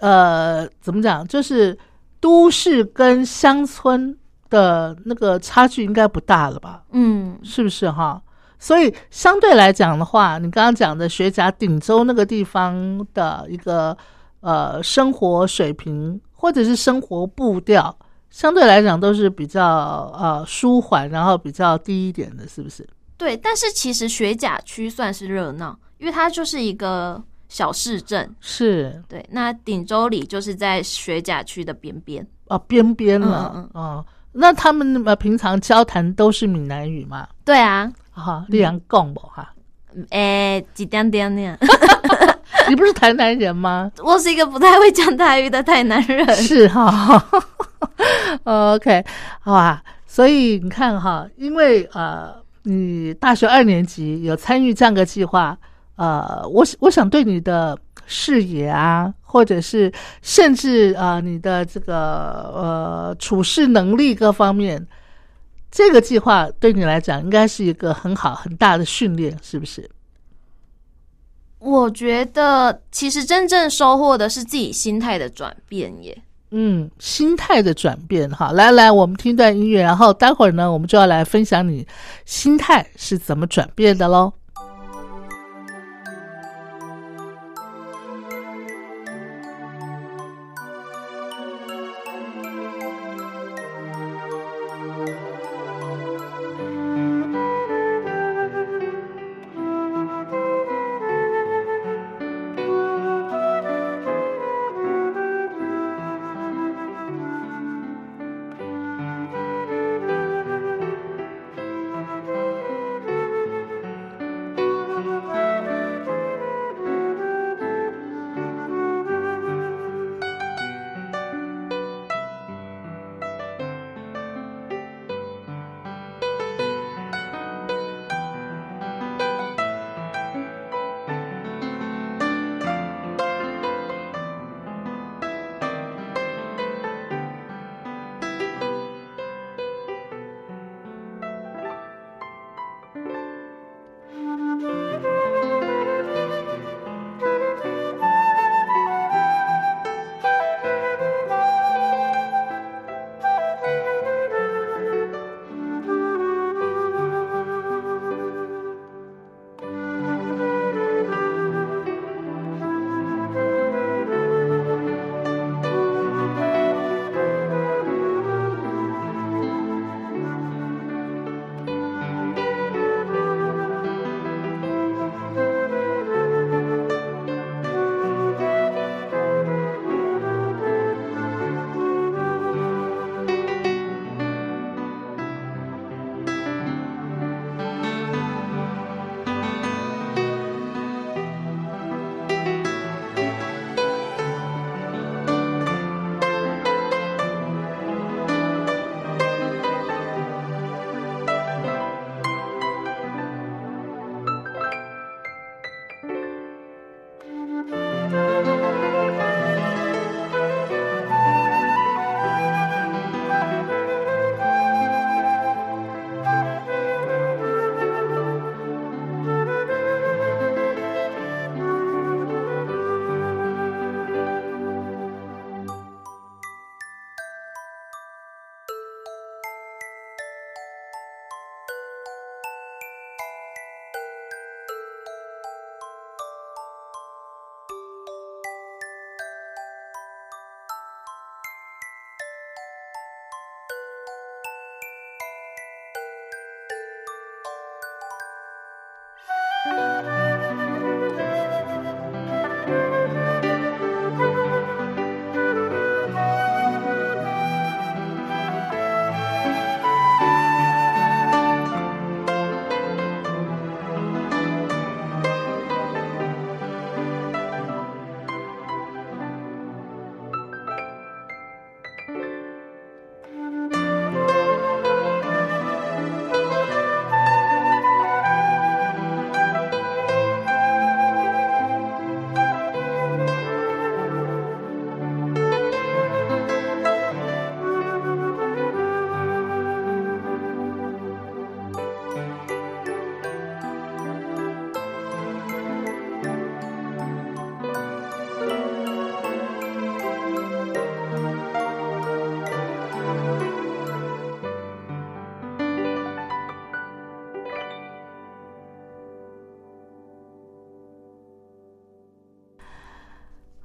[0.00, 1.78] 呃，怎么讲，就是
[2.20, 4.14] 都市跟乡村。
[4.50, 6.82] 的那个差距应该不大了吧？
[6.92, 8.22] 嗯，是不是哈？
[8.58, 13.96] 所以相对来讲的话，你刚刚讲的学甲顶洲那个地方的一个
[14.40, 17.96] 呃生活水平或者是生活步调，
[18.30, 22.84] 相对来讲都是比较呃舒缓，然后比较低一点的，是不是？
[23.16, 28.34] 对，但是其实学甲区算是热闹，因为它就是一个小市镇。
[28.40, 34.04] 是对，那顶洲里就是在学甲区的边边啊，边边了啊。
[34.40, 37.26] 那他们呃平常交谈都是闽南语吗？
[37.44, 39.52] 对啊，哈，你阳讲不哈？
[40.10, 41.58] 诶，几点点呢？
[42.68, 43.90] 你不是台南人吗？
[43.98, 46.24] 我是一个不太会讲台语的台南人。
[46.36, 47.24] 是哈，
[48.44, 49.04] OK，
[49.40, 49.82] 好吧。
[50.06, 52.32] 所以你看哈，因为呃，
[52.62, 55.58] 你大学二年级有参与这样个计划，
[55.96, 57.76] 呃，我我想对你的。
[58.08, 59.92] 视野啊，或者是
[60.22, 61.94] 甚至呃，你的这个
[62.54, 64.84] 呃处事能力各方面，
[65.70, 69.88] 这个计划对你来讲应该是一个很好很大的训练，是不是？
[71.58, 76.16] 我觉得其实真正收获的是自己心态的转变耶。
[76.50, 81.86] 嗯，心态的转变哈，来来，我们听段音乐，然后待会儿呢，我们就要来分享你
[82.24, 84.32] 心态是怎么转变的喽。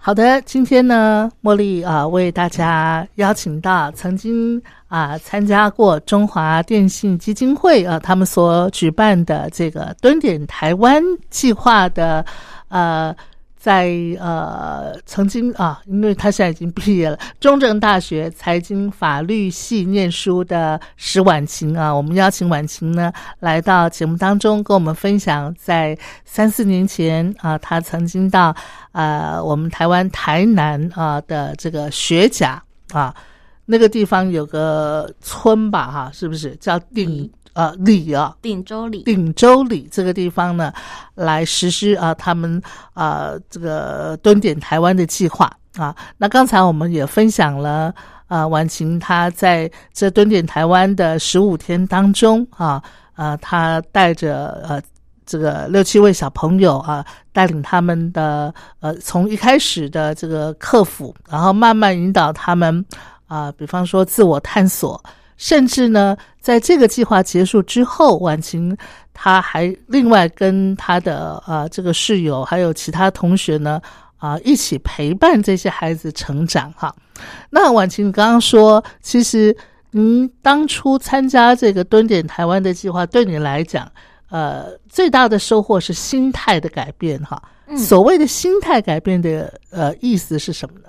[0.06, 12.26] 好的，今天呢，茉莉啊为大家邀请到曾经啊参加过中华电信基金会啊他们所举办的这个蹲点台湾计划的
[12.68, 13.16] 呃。
[13.64, 13.88] 在
[14.20, 23.10] 呃，曾经啊，因为他现在已经毕业了，中正大学财经法律系念书的石婉晴啊，我们邀请婉晴呢
[23.40, 28.54] 来到节目当中，跟我们分享在三四年前啊，他曾经到
[28.92, 32.62] 呃我们台湾台南啊的这个学甲
[32.92, 33.16] 啊
[33.68, 37.32] 那个地方有个村吧哈，是不是叫定？
[37.54, 40.74] 呃，里啊，鼎州里，鼎州里这个地方呢，
[41.14, 42.60] 来实施啊，他们
[42.94, 45.96] 啊这个蹲点台湾的计划啊。
[46.18, 47.94] 那刚才我们也分享了
[48.28, 52.82] 啊，婉晴她在这蹲点台湾的十五天当中啊，
[53.16, 54.82] 呃，他带着呃
[55.24, 62.84] 这个六七位小朋友啊，带领他们的呃从一开始的这个克服，然后慢慢引导他们
[63.28, 65.00] 啊，比方说自我探索。
[65.44, 68.78] 甚至呢，在这个计划结束之后，婉晴
[69.14, 73.82] 她还另外跟她的呃这个室友还有其他同学呢
[74.16, 76.96] 啊一起陪伴这些孩子成长哈。
[77.50, 79.54] 那婉晴刚刚说，其实
[79.92, 83.92] 您当初参加这个蹲点台湾的计划，对你来讲，
[84.30, 87.44] 呃，最大的收获是心态的改变哈。
[87.68, 90.88] 嗯所谓的心态改变的呃意思是什么呢？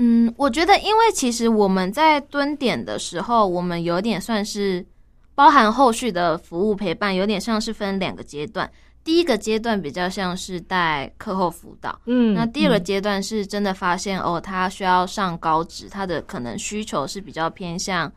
[0.00, 4.86] 嗯，我觉得，因为其实我们在蹲点的时候，我们有点算是
[5.34, 8.70] 包含后续的服务陪伴，有点像是分两个阶段。
[9.02, 18.12] 第一个阶段比较像是带课后辅导，嗯，那第二个阶段是真的发现哦，他需要上高职，他的可能需求是比较偏向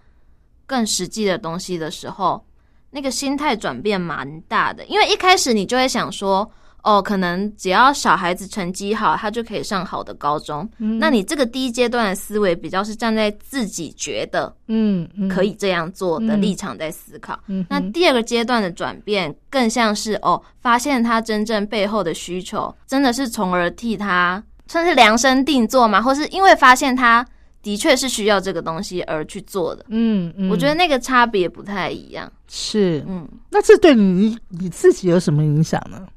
[0.68, 2.46] 更实际的东西的时候，
[2.92, 4.86] 那个心态转变蛮大的。
[4.86, 6.50] 因为一开始你就会想说。
[6.84, 10.68] 哦，可能只要小孩子成绩好，他就可以上好的高中。
[10.78, 17.40] 那你这个第一阶段的思维比较是站在自己觉得嗯可以这样做的立场在思考。
[17.70, 27.26] 那第二个阶段的转变更像是哦，发现他真正背后的需求，真的是从而替他算是量身定做嘛，或是因为发现他
[27.62, 29.86] 的确是需要这个东西而去做的。
[29.90, 32.32] 嗯嗯，我觉得那个差别不太一样。
[32.48, 36.08] 是，嗯，那这对你你自己有什么影响呢？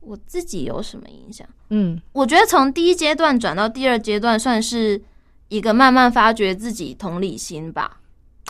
[0.00, 1.46] 我自己有什么影响？
[1.68, 5.00] 嗯，我觉得从第一阶段转到第二阶段，算是
[5.48, 7.98] 一个慢慢发掘自己同理心吧。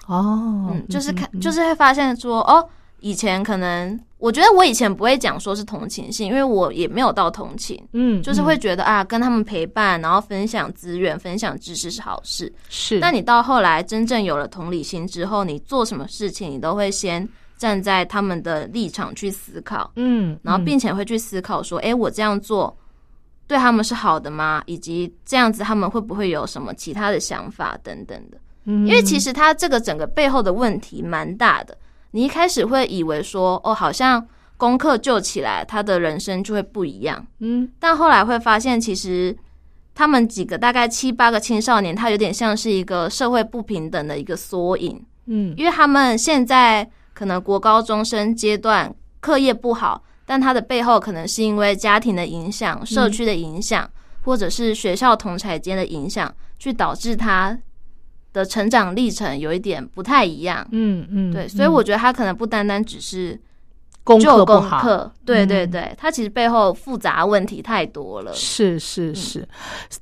[0.07, 2.67] 哦，嗯，就是看，就是会发现说，哦，
[3.01, 12.53] 以前可能我觉得我以前不会讲说是同情心，因为我也没有到同情，嗯，就是会觉得啊，跟他们陪伴，然后分享资源、分享知识是好事。
[12.69, 17.29] 是，那你到后来真正有了同理心之后，你做什么事情，你都会先。
[17.61, 22.75] 站在他们的立场去思考，嗯，然后并且会去思考说，哎，我这样做
[23.47, 24.63] 对他们是好的吗？
[24.65, 28.39] 以及这样子他们会不会有什么其他的想法等等的？
[28.65, 31.77] 嗯，因为其实他这个整个背后的问题蛮大的。
[32.13, 39.37] 你一开始会以为说，哦，好像功课救起来，他的人生就会不一样，嗯，但后来会发现，其实
[39.95, 46.91] 他们几个大概七八个青少年，他有点像是一个社会不平等的一个缩影，嗯，因为他们现在。
[47.21, 48.91] 可能国高中生阶段
[49.21, 53.87] 课业不好，但他的背后可能是因为家庭的影响、社区的影响，
[54.23, 57.59] 或者是学校同才间的影响，去导致他
[58.33, 60.66] 的成长历程有一点不太一样。
[60.73, 63.39] 嗯嗯，对，所以我觉得他可能不单单只是
[64.03, 64.47] 功课。
[64.47, 68.33] 不好，对对对，他其实背后复杂问题太多了。
[68.33, 69.47] 是是是，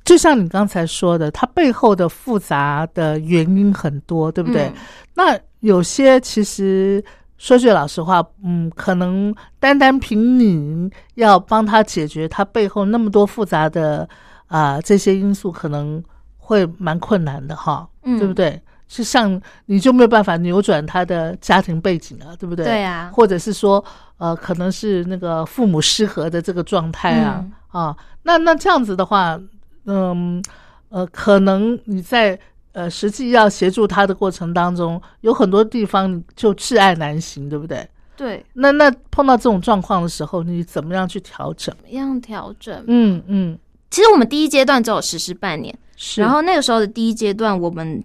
[0.04, 4.70] 就像你刚才说的，他背后的复杂的原因很多，对不对？
[5.14, 7.02] 那有些其实
[7.36, 14.08] 说句老实话，嗯，可能单单凭你要帮他解决他背后那么多复杂的
[14.46, 16.02] 啊这些因素，可能
[16.36, 18.60] 会蛮困难的哈，嗯对不对？
[18.90, 22.64] 是像你就没有办法扭转他的家庭背景啊，对不对？
[22.64, 23.84] 对啊或者是说，
[24.16, 29.38] 呃，可能是那个父母失和的这个状态啊，嗯啊，那那这样子的话，
[29.84, 30.42] 嗯，
[30.88, 32.38] 呃，可能你在
[32.78, 37.84] 呃实际要协助他的过程当中，有很多地方就挚爱难行，对不对？
[38.16, 41.74] 对，那那碰到这种状况的时候，你怎么样去调整？
[41.74, 42.84] 怎么样调整？
[42.86, 43.58] 嗯嗯，
[43.90, 48.02] 其实我们第一阶段只有实施半年，是，然后那个时候的第一阶段，我们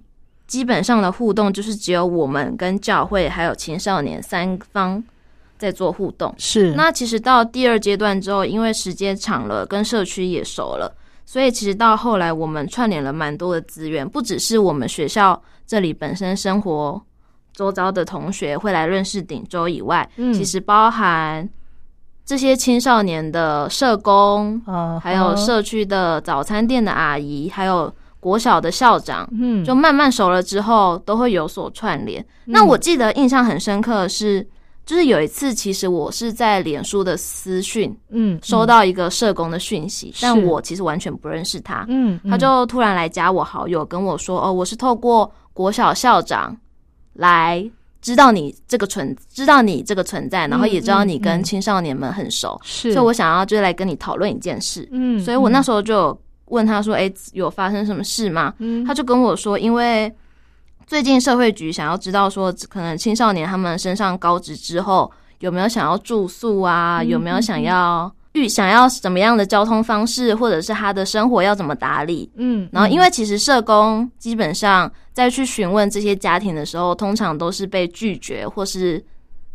[0.47, 5.03] 基本上的互动就是只有我们跟教会还有青少年三方
[5.59, 6.33] 在做互动。
[6.39, 10.95] 是那其实到第二阶段之后，因为时间长了，跟社区也熟了，
[11.25, 17.01] 所以其实到后来我们串联了蛮多的资源，不只是我们学校这里本身生活
[17.53, 21.47] 周遭的同学会来认识鼎州以外，嗯其实包含
[22.25, 32.25] 这些青少年的社工，啊，还有社区的早餐店的阿姨，还有国小的校长，嗯，就慢慢熟了之后，都会有所串联。
[32.45, 34.47] 那我记得印象很深刻的是，
[34.85, 46.55] 就是有一次，其实我是在脸书的私讯嗯收到一个社工的讯息，是但我其实完全不认识他，嗯，嗯他就突然来加我好友，跟我说：“哦，我是透过国小校长
[47.13, 47.69] 来。”
[48.03, 54.85] 知道你这个存，知道你这个存在，然后也知道你嗯嗯跟青少年们很熟，是，所以我想要就是来跟你讨论一件事。
[54.91, 60.13] 嗯，所以我那时候就问他说：“哎、有发生什么事吗？”嗯他就跟我说，因为
[60.85, 72.29] 最近社会局想要知道说，可能青少年他们升上高职之后有没有想要住宿啊，嗯有没有想要预想要什么样的交通方式，或者是他的生活要怎么打理。
[72.35, 79.03] 嗯，然后，因为其实社工基本上在去询问这些家庭的时候，通常都是被拒绝或是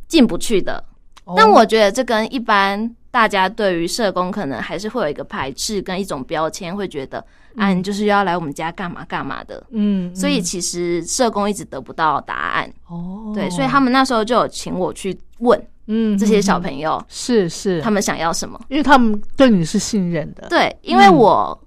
[0.06, 0.82] 进不去的。
[1.24, 7.24] 哦但我觉得这跟一般大家对于社工可能还是会有一个排斥跟一种标签，会觉得
[7.58, 9.62] 啊，你就是要来我们家干嘛干嘛的。
[9.70, 17.80] 嗯，所以其实社工一直得不到答案，哦，对，所以他们那时候就有请我去问嗯这些小朋友，是是。
[17.80, 18.60] 他们想要什么。
[18.68, 21.58] 因为他们对你是信任的，对，因为我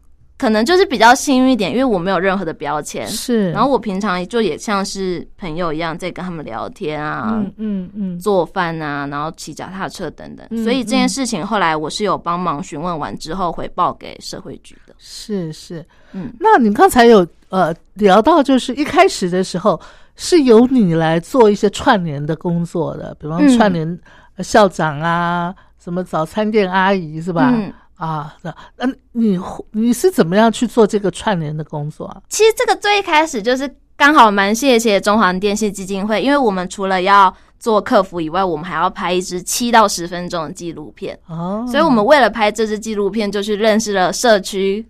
[0.42, 10.44] 可能就是比较幸运一点，因为我没有任何的标签，是，然后我平常就也像是朋友一样在跟他们聊天啊，嗯嗯嗯，做饭啊，然后骑脚踏车等等。
[10.50, 14.96] 嗯所以这件事情后来我是有帮忙询问完之后回报给社会局的。
[14.98, 19.80] 是是，嗯，那你刚才有呃聊到，就是一开始的时候
[20.16, 23.56] 是由你来做一些串联的工作的，比方嗯。
[23.56, 24.00] 串联
[24.38, 27.52] 呃校长啊，什么早餐店阿姨是吧？
[27.54, 27.72] 嗯，
[28.02, 29.40] 啊，那嗯，你
[29.74, 32.20] 你是怎么样去做这个串联的工作啊？
[32.30, 41.16] 其实这个最一开始就是刚好蛮谢谢中华电信基金会，因为我们除了要做客服以外，我们还要拍一支七到十分钟的纪录片。
[41.28, 44.84] 哦，所以我们为了拍这支纪录片，就去认识了社区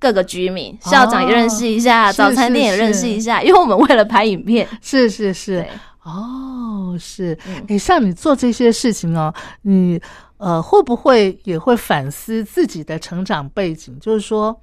[0.00, 4.66] 各个居民，校长也认识一下，哦是早餐店也认识一下，因为我们为了拍影片。
[4.82, 5.64] 是是是，
[6.02, 9.32] 哦，是，嗯诶，像你做这些事情哦，
[9.62, 10.00] 你
[10.38, 13.98] 呃会不会也会反思自己的成长背景？
[14.00, 14.58] 就是说，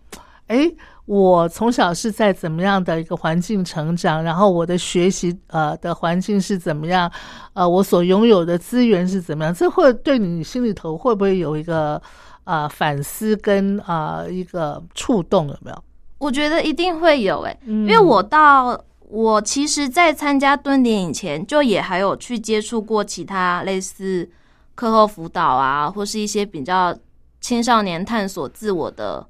[0.48, 0.72] 哎，
[1.06, 7.12] 我从小是在怎么样的一个环境成长，然后我的学习呃的环境是怎么样，
[7.54, 9.54] 呃，我所拥有的资源是怎么样？
[9.54, 12.02] 这会对你心里头会不会有一个
[12.46, 15.48] 呃反思跟啊、呃、一个触动？
[15.48, 15.84] 有没有？
[16.18, 24.28] 我觉得一定会有诶、因因为我到我其实，在参加蹲点以前，就也还有去接触过其他类似
[24.76, 26.96] 课后辅导啊，或是一些比较
[27.42, 29.26] 青少年探索自我的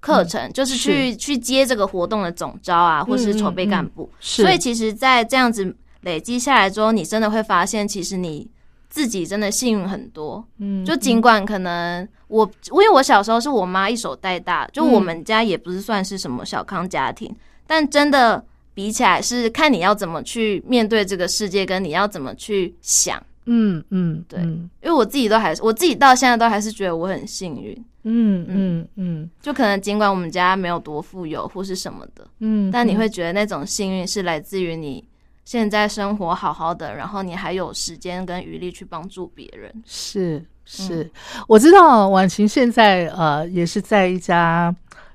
[0.00, 4.10] 课程，就是去去接这个活动的总招啊，或是筹备干部。
[4.20, 8.48] 是，所以其实，在这样子累积下来之后，你真的会发现，其实你
[8.88, 10.44] 自己真的幸运很多。
[10.58, 17.34] 嗯就尽管可能我，因为我小时候是我妈一手带大，就我们家也不是算是什么小康家庭，
[17.66, 18.44] 但真的
[18.74, 23.22] 比起来是看你要怎么去面对这个世界，跟你要怎么去想。
[23.46, 27.84] 嗯嗯，对嗯因为我自己都还是，我自己到现在都还是觉得我很幸运。
[28.04, 29.30] 嗯嗯嗯。
[29.40, 35.04] 就可能尽管我们家没有多富有或是什么的，嗯，但你会觉得那种幸运是来自于你
[35.44, 39.72] 现在生活好好的，然后你还有时间跟余力去帮助别人。
[39.84, 41.10] 是是，
[41.48, 44.74] 我知道婉晴现在呃也是在一家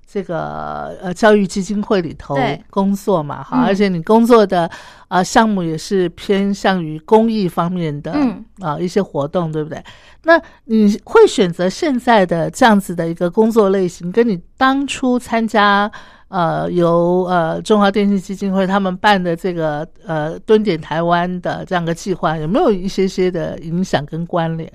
[0.09, 2.37] 这个呃教育基金会里头
[2.69, 4.69] 工作嘛，哈，嗯而且你工作的
[5.09, 9.83] 呃项目也是偏向于公益方面的嗯啊、一些活动，对不对？
[10.23, 15.91] 那你会选择现在的这样子的一个工作类型，跟你当初参加
[16.29, 24.71] 呃由呃中华电信基金会他们办的这个呃蹲点台湾的这样个计划，有没有一些些的影响跟关联？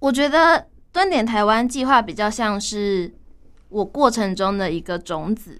[0.00, 3.10] 我觉得蹲点台湾计划比较像是
[3.74, 5.58] 我过程中的一个种子，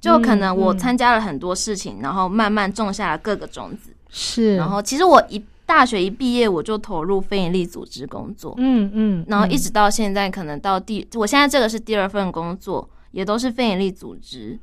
[0.00, 3.90] 就可能我参加了很多事情，然后慢慢种下了各个种子。
[4.08, 8.54] 是，然后其实我一大学一毕业，我就投入非营利组织工作。
[8.58, 14.56] 嗯嗯，然后一直到现在，可能到第我现在这个是第二份工作，也都是非营利组织。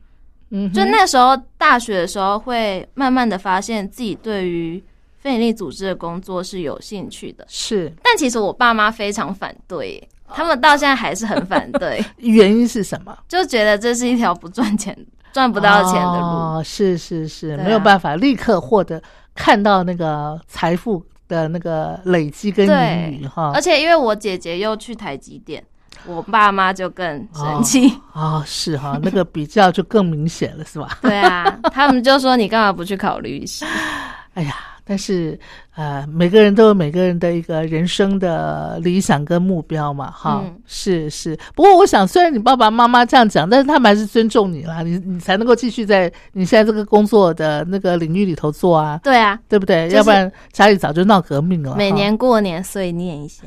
[0.51, 4.81] 嗯，就那时候大学的时候，会慢慢的发现自己对于
[5.17, 7.45] 非营利组织的工作是有兴趣的。
[7.49, 12.03] 是，但其实我爸妈非常反对，他们到现在还是很反对。
[12.17, 13.15] 原因是什么？
[13.28, 14.95] 就觉得这是一条不赚钱、
[15.34, 16.26] 赚不到钱的路。
[16.26, 19.01] 哦，是是是，啊没有办法立刻获得
[19.34, 23.51] 看到那个财富的那个累积跟盈余哈。
[23.53, 25.63] 而且因为我姐姐又去台积电，
[26.05, 27.91] 我爸妈就更生气。
[28.13, 30.97] 哦，是哈， 那个比较就更明显了，是吧？
[31.01, 33.65] 对啊，他们就说你干嘛不去考虑一下？
[34.36, 34.55] 哎呀，
[34.88, 35.38] 但是
[35.75, 41.38] 呃，每个人都有每个人的一个人生的理想跟目标嘛，哈，嗯是是。
[41.55, 49.86] 不过我想，虽然你爸爸妈妈这样讲，但是他们还是尊重你啦，你你才能够继续在你现在这个工作的那个领域里头做啊，对啊，对不对？
[49.86, 51.75] 就是要不然家里早就闹革命了。
[51.75, 53.43] 每年过年碎念一下。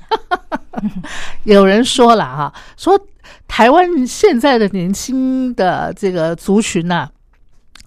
[1.45, 2.99] 有人说了哈，说
[3.47, 7.09] 台湾现在的年轻的这个族群呐、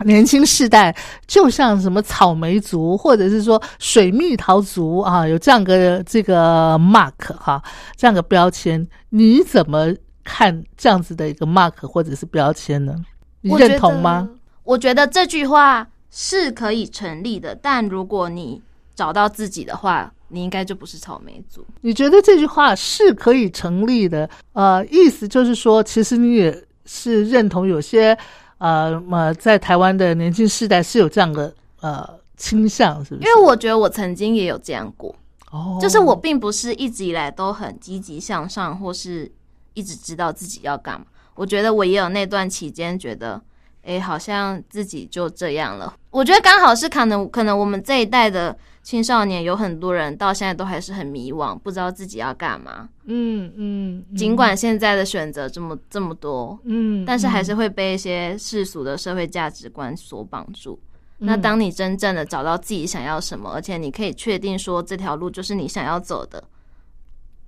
[0.06, 0.96] 年轻世代
[1.28, 7.62] 就像什么草莓族，或者是说水蜜桃族啊，有这样个这个 mark 哈，
[7.96, 9.94] 这样个标签，你怎么
[10.24, 12.96] 看这样子的一个 mark 或者是标签呢？
[13.42, 14.28] 你认同吗？
[14.30, 14.40] 得？
[14.64, 18.62] 我觉得这句话是可以成立的，但如果你
[18.94, 21.66] 找到自己的话，你应该就不是草莓族。
[21.82, 24.30] 你觉得这句话是可以成立的？
[24.54, 28.18] 呃，意思就是说，其实你也是认同有些
[28.62, 32.08] 呃呃，在台湾的年轻世代是有这样的呃
[32.38, 33.28] 倾向，是不是？
[33.28, 35.16] 因为我觉得我曾经也有这样过，
[35.50, 39.32] 哦，就是我并不是一直以来都很积极向上，或是
[39.74, 41.08] 一直知道自己要干嘛。
[41.34, 43.42] 我觉得我也有那段期间觉得，
[43.84, 45.96] 诶，好像自己就这样了。
[46.10, 52.90] 我觉得刚好是可能，可能我们这一代的青少年有很多人到现在都还是很迷惘，不知道自己要干嘛。
[53.06, 60.80] 嗯嗯，嗯尽管现在的选择这么这么多，嗯，但是还嗯是会被一些世俗的社会价值观所绑住。
[61.20, 66.44] 嗯那当你真正的找到自己想要什么，而且你可以确定说这条路就是你想要走的，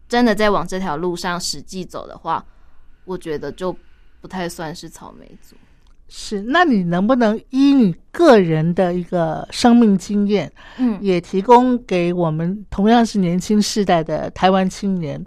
[0.08, 2.46] 真的在往这条路上实际走的话，
[3.04, 3.76] 我觉得就
[4.22, 5.56] 不太算是草莓族。
[6.16, 15.20] 是，那你能不能依你个人的一个生命经验，嗯，也提供给我们同样是年轻世代的台湾青年。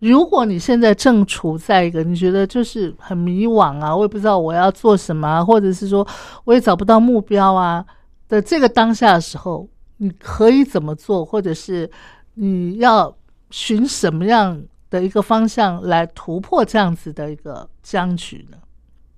[0.00, 6.04] 如果你现在正处在一个你觉得就是很迷惘啊，我也不知道我要做什么、啊，或者是说
[6.42, 7.86] 我也找不到目标啊
[8.28, 9.68] 的这个当下的时候，
[9.98, 11.88] 你可以怎么做，或者是
[12.34, 13.16] 你要
[13.50, 18.56] 寻什么样的一个方向来突破这样子的一个僵局呢？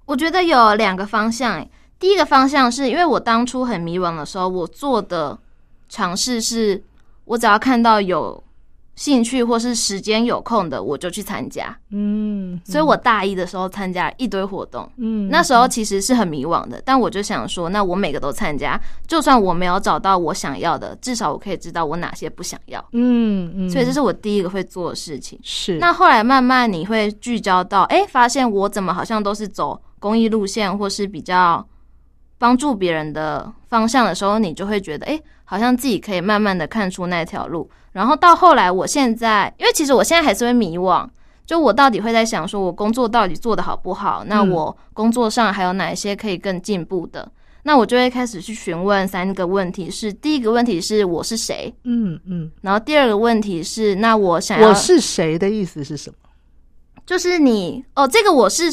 [0.07, 1.71] 我觉得有两个方向欸。
[1.99, 5.39] 第一个方向是因为我当初很迷惘的时候，我做的
[5.89, 6.83] 尝试是，
[7.25, 8.43] 我只要看到有
[8.95, 11.75] 兴趣或是时间有空的，我就去参加。
[11.91, 22.85] 嗯，所以我大一的时候参加一堆活动，嗯那时候其实是很迷惘的，但我就想说，那我每个都参加，就算我没有找到我想要的，至少我可以知道我哪些不想要。
[22.93, 25.39] 嗯嗯，所以这是我第一个会做的事情。
[25.43, 31.67] 是那后来慢慢你会聚焦到，哎、发现我怎么好像都是走公益路线，或是比较
[32.37, 37.71] 帮助别人的方向的时候，你就会觉得，哎、好像自己可以慢慢的看出那条路。
[37.93, 41.09] 然后到后来，我现在，因为其实我现在还是会迷惘，
[41.47, 44.23] 就我到底会在想，说我工作到底做的好不好？
[44.27, 47.27] 那嗯我工作上还有哪一些可以更进步的？
[47.63, 51.75] 那我就会开始去询问三个问题：是第一个问题是我是谁？
[51.85, 56.17] 嗯嗯，然后第二个问题是，那我想要我是谁的意思是什么？
[57.07, 58.65] 就是你哦，这个我是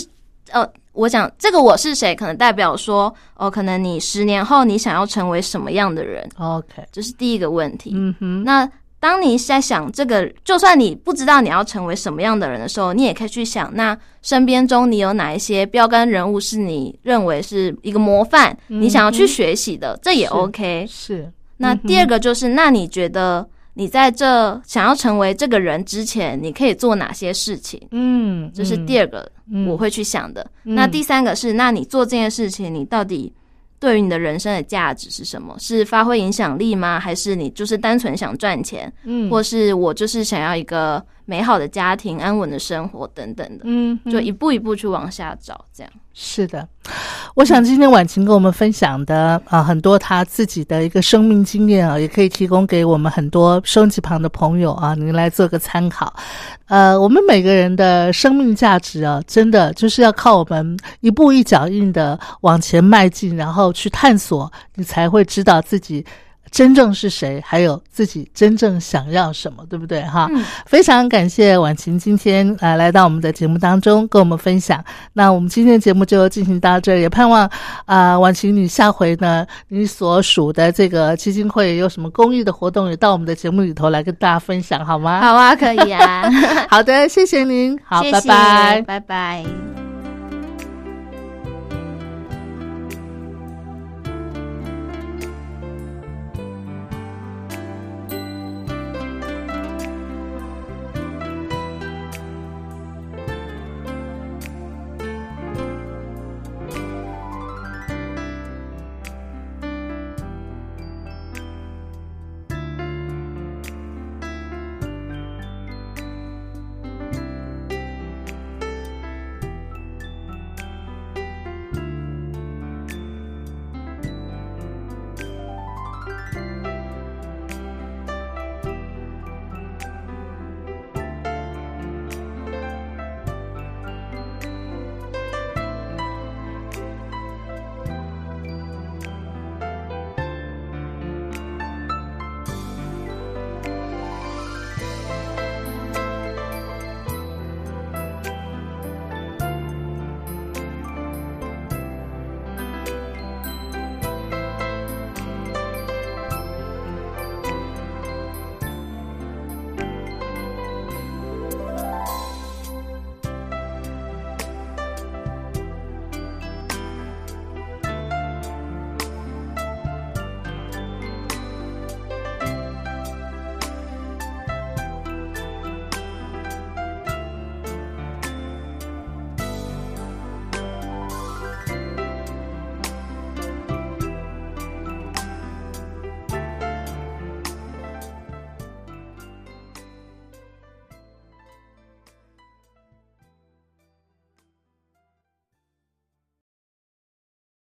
[0.50, 7.92] 呃，我想这个我是谁，可能代表说哦，可能你十年后你想要成为什么样的人，OK，这是第一个问题。
[7.94, 8.70] 嗯哼，那
[9.00, 20.86] 当你在想这个，就算你不知道你要成为什么样的人的时候，你也可以去想，那身边中你有哪一些标杆人物是你认为是一个模范，你想要去学习的，这也 OK。
[20.88, 21.32] 是。
[21.58, 27.82] 那第二个就是，那你觉得你在这想要成为这个人之前，你可以做哪些事情？
[27.92, 30.46] 嗯，这是第二个嗯我会去想的。
[30.66, 33.34] 嗯那第三个是，那你做这件事情，你到底
[33.80, 35.56] 对于你的人生的价值是什么？
[35.58, 37.00] 是发挥影响力吗？
[37.00, 38.92] 还是你就是单纯想赚钱？
[39.06, 43.64] 嗯或是我就是想要一个美好的家庭、安稳的生活等等的？
[43.64, 45.92] 嗯，就一步一步去往下找，这样。
[46.14, 46.68] 是的，
[47.36, 56.14] 我想今天婉晴跟我们分享的啊，很多她自己的一个生命经验啊，也可以提供给我们很多收音机旁的朋友啊，您来做个参考。
[56.68, 66.06] 呃，我们每个人的生命价值啊，真的就是要靠我们一步一脚印的往前迈进，然后去探索，你才会知道自己。
[66.52, 67.42] 真正是谁？
[67.46, 70.02] 还有自己真正想要什么，对不对？
[70.04, 70.30] 哈，
[70.66, 74.84] 非常感谢婉晴今天啊来到我们的节目当中跟我们分享。
[75.14, 77.50] 那我们今天的节目就进行到这，也盼望
[77.86, 85.22] 啊婉晴你下回呢，你所属的这个基金会有什么公益的活动，也到我们的节目里头来跟大家分享，好吗？
[85.22, 86.30] 好啊，可以啊。
[86.70, 87.80] 好的，谢谢您。
[87.84, 89.71] 好，拜拜，拜拜。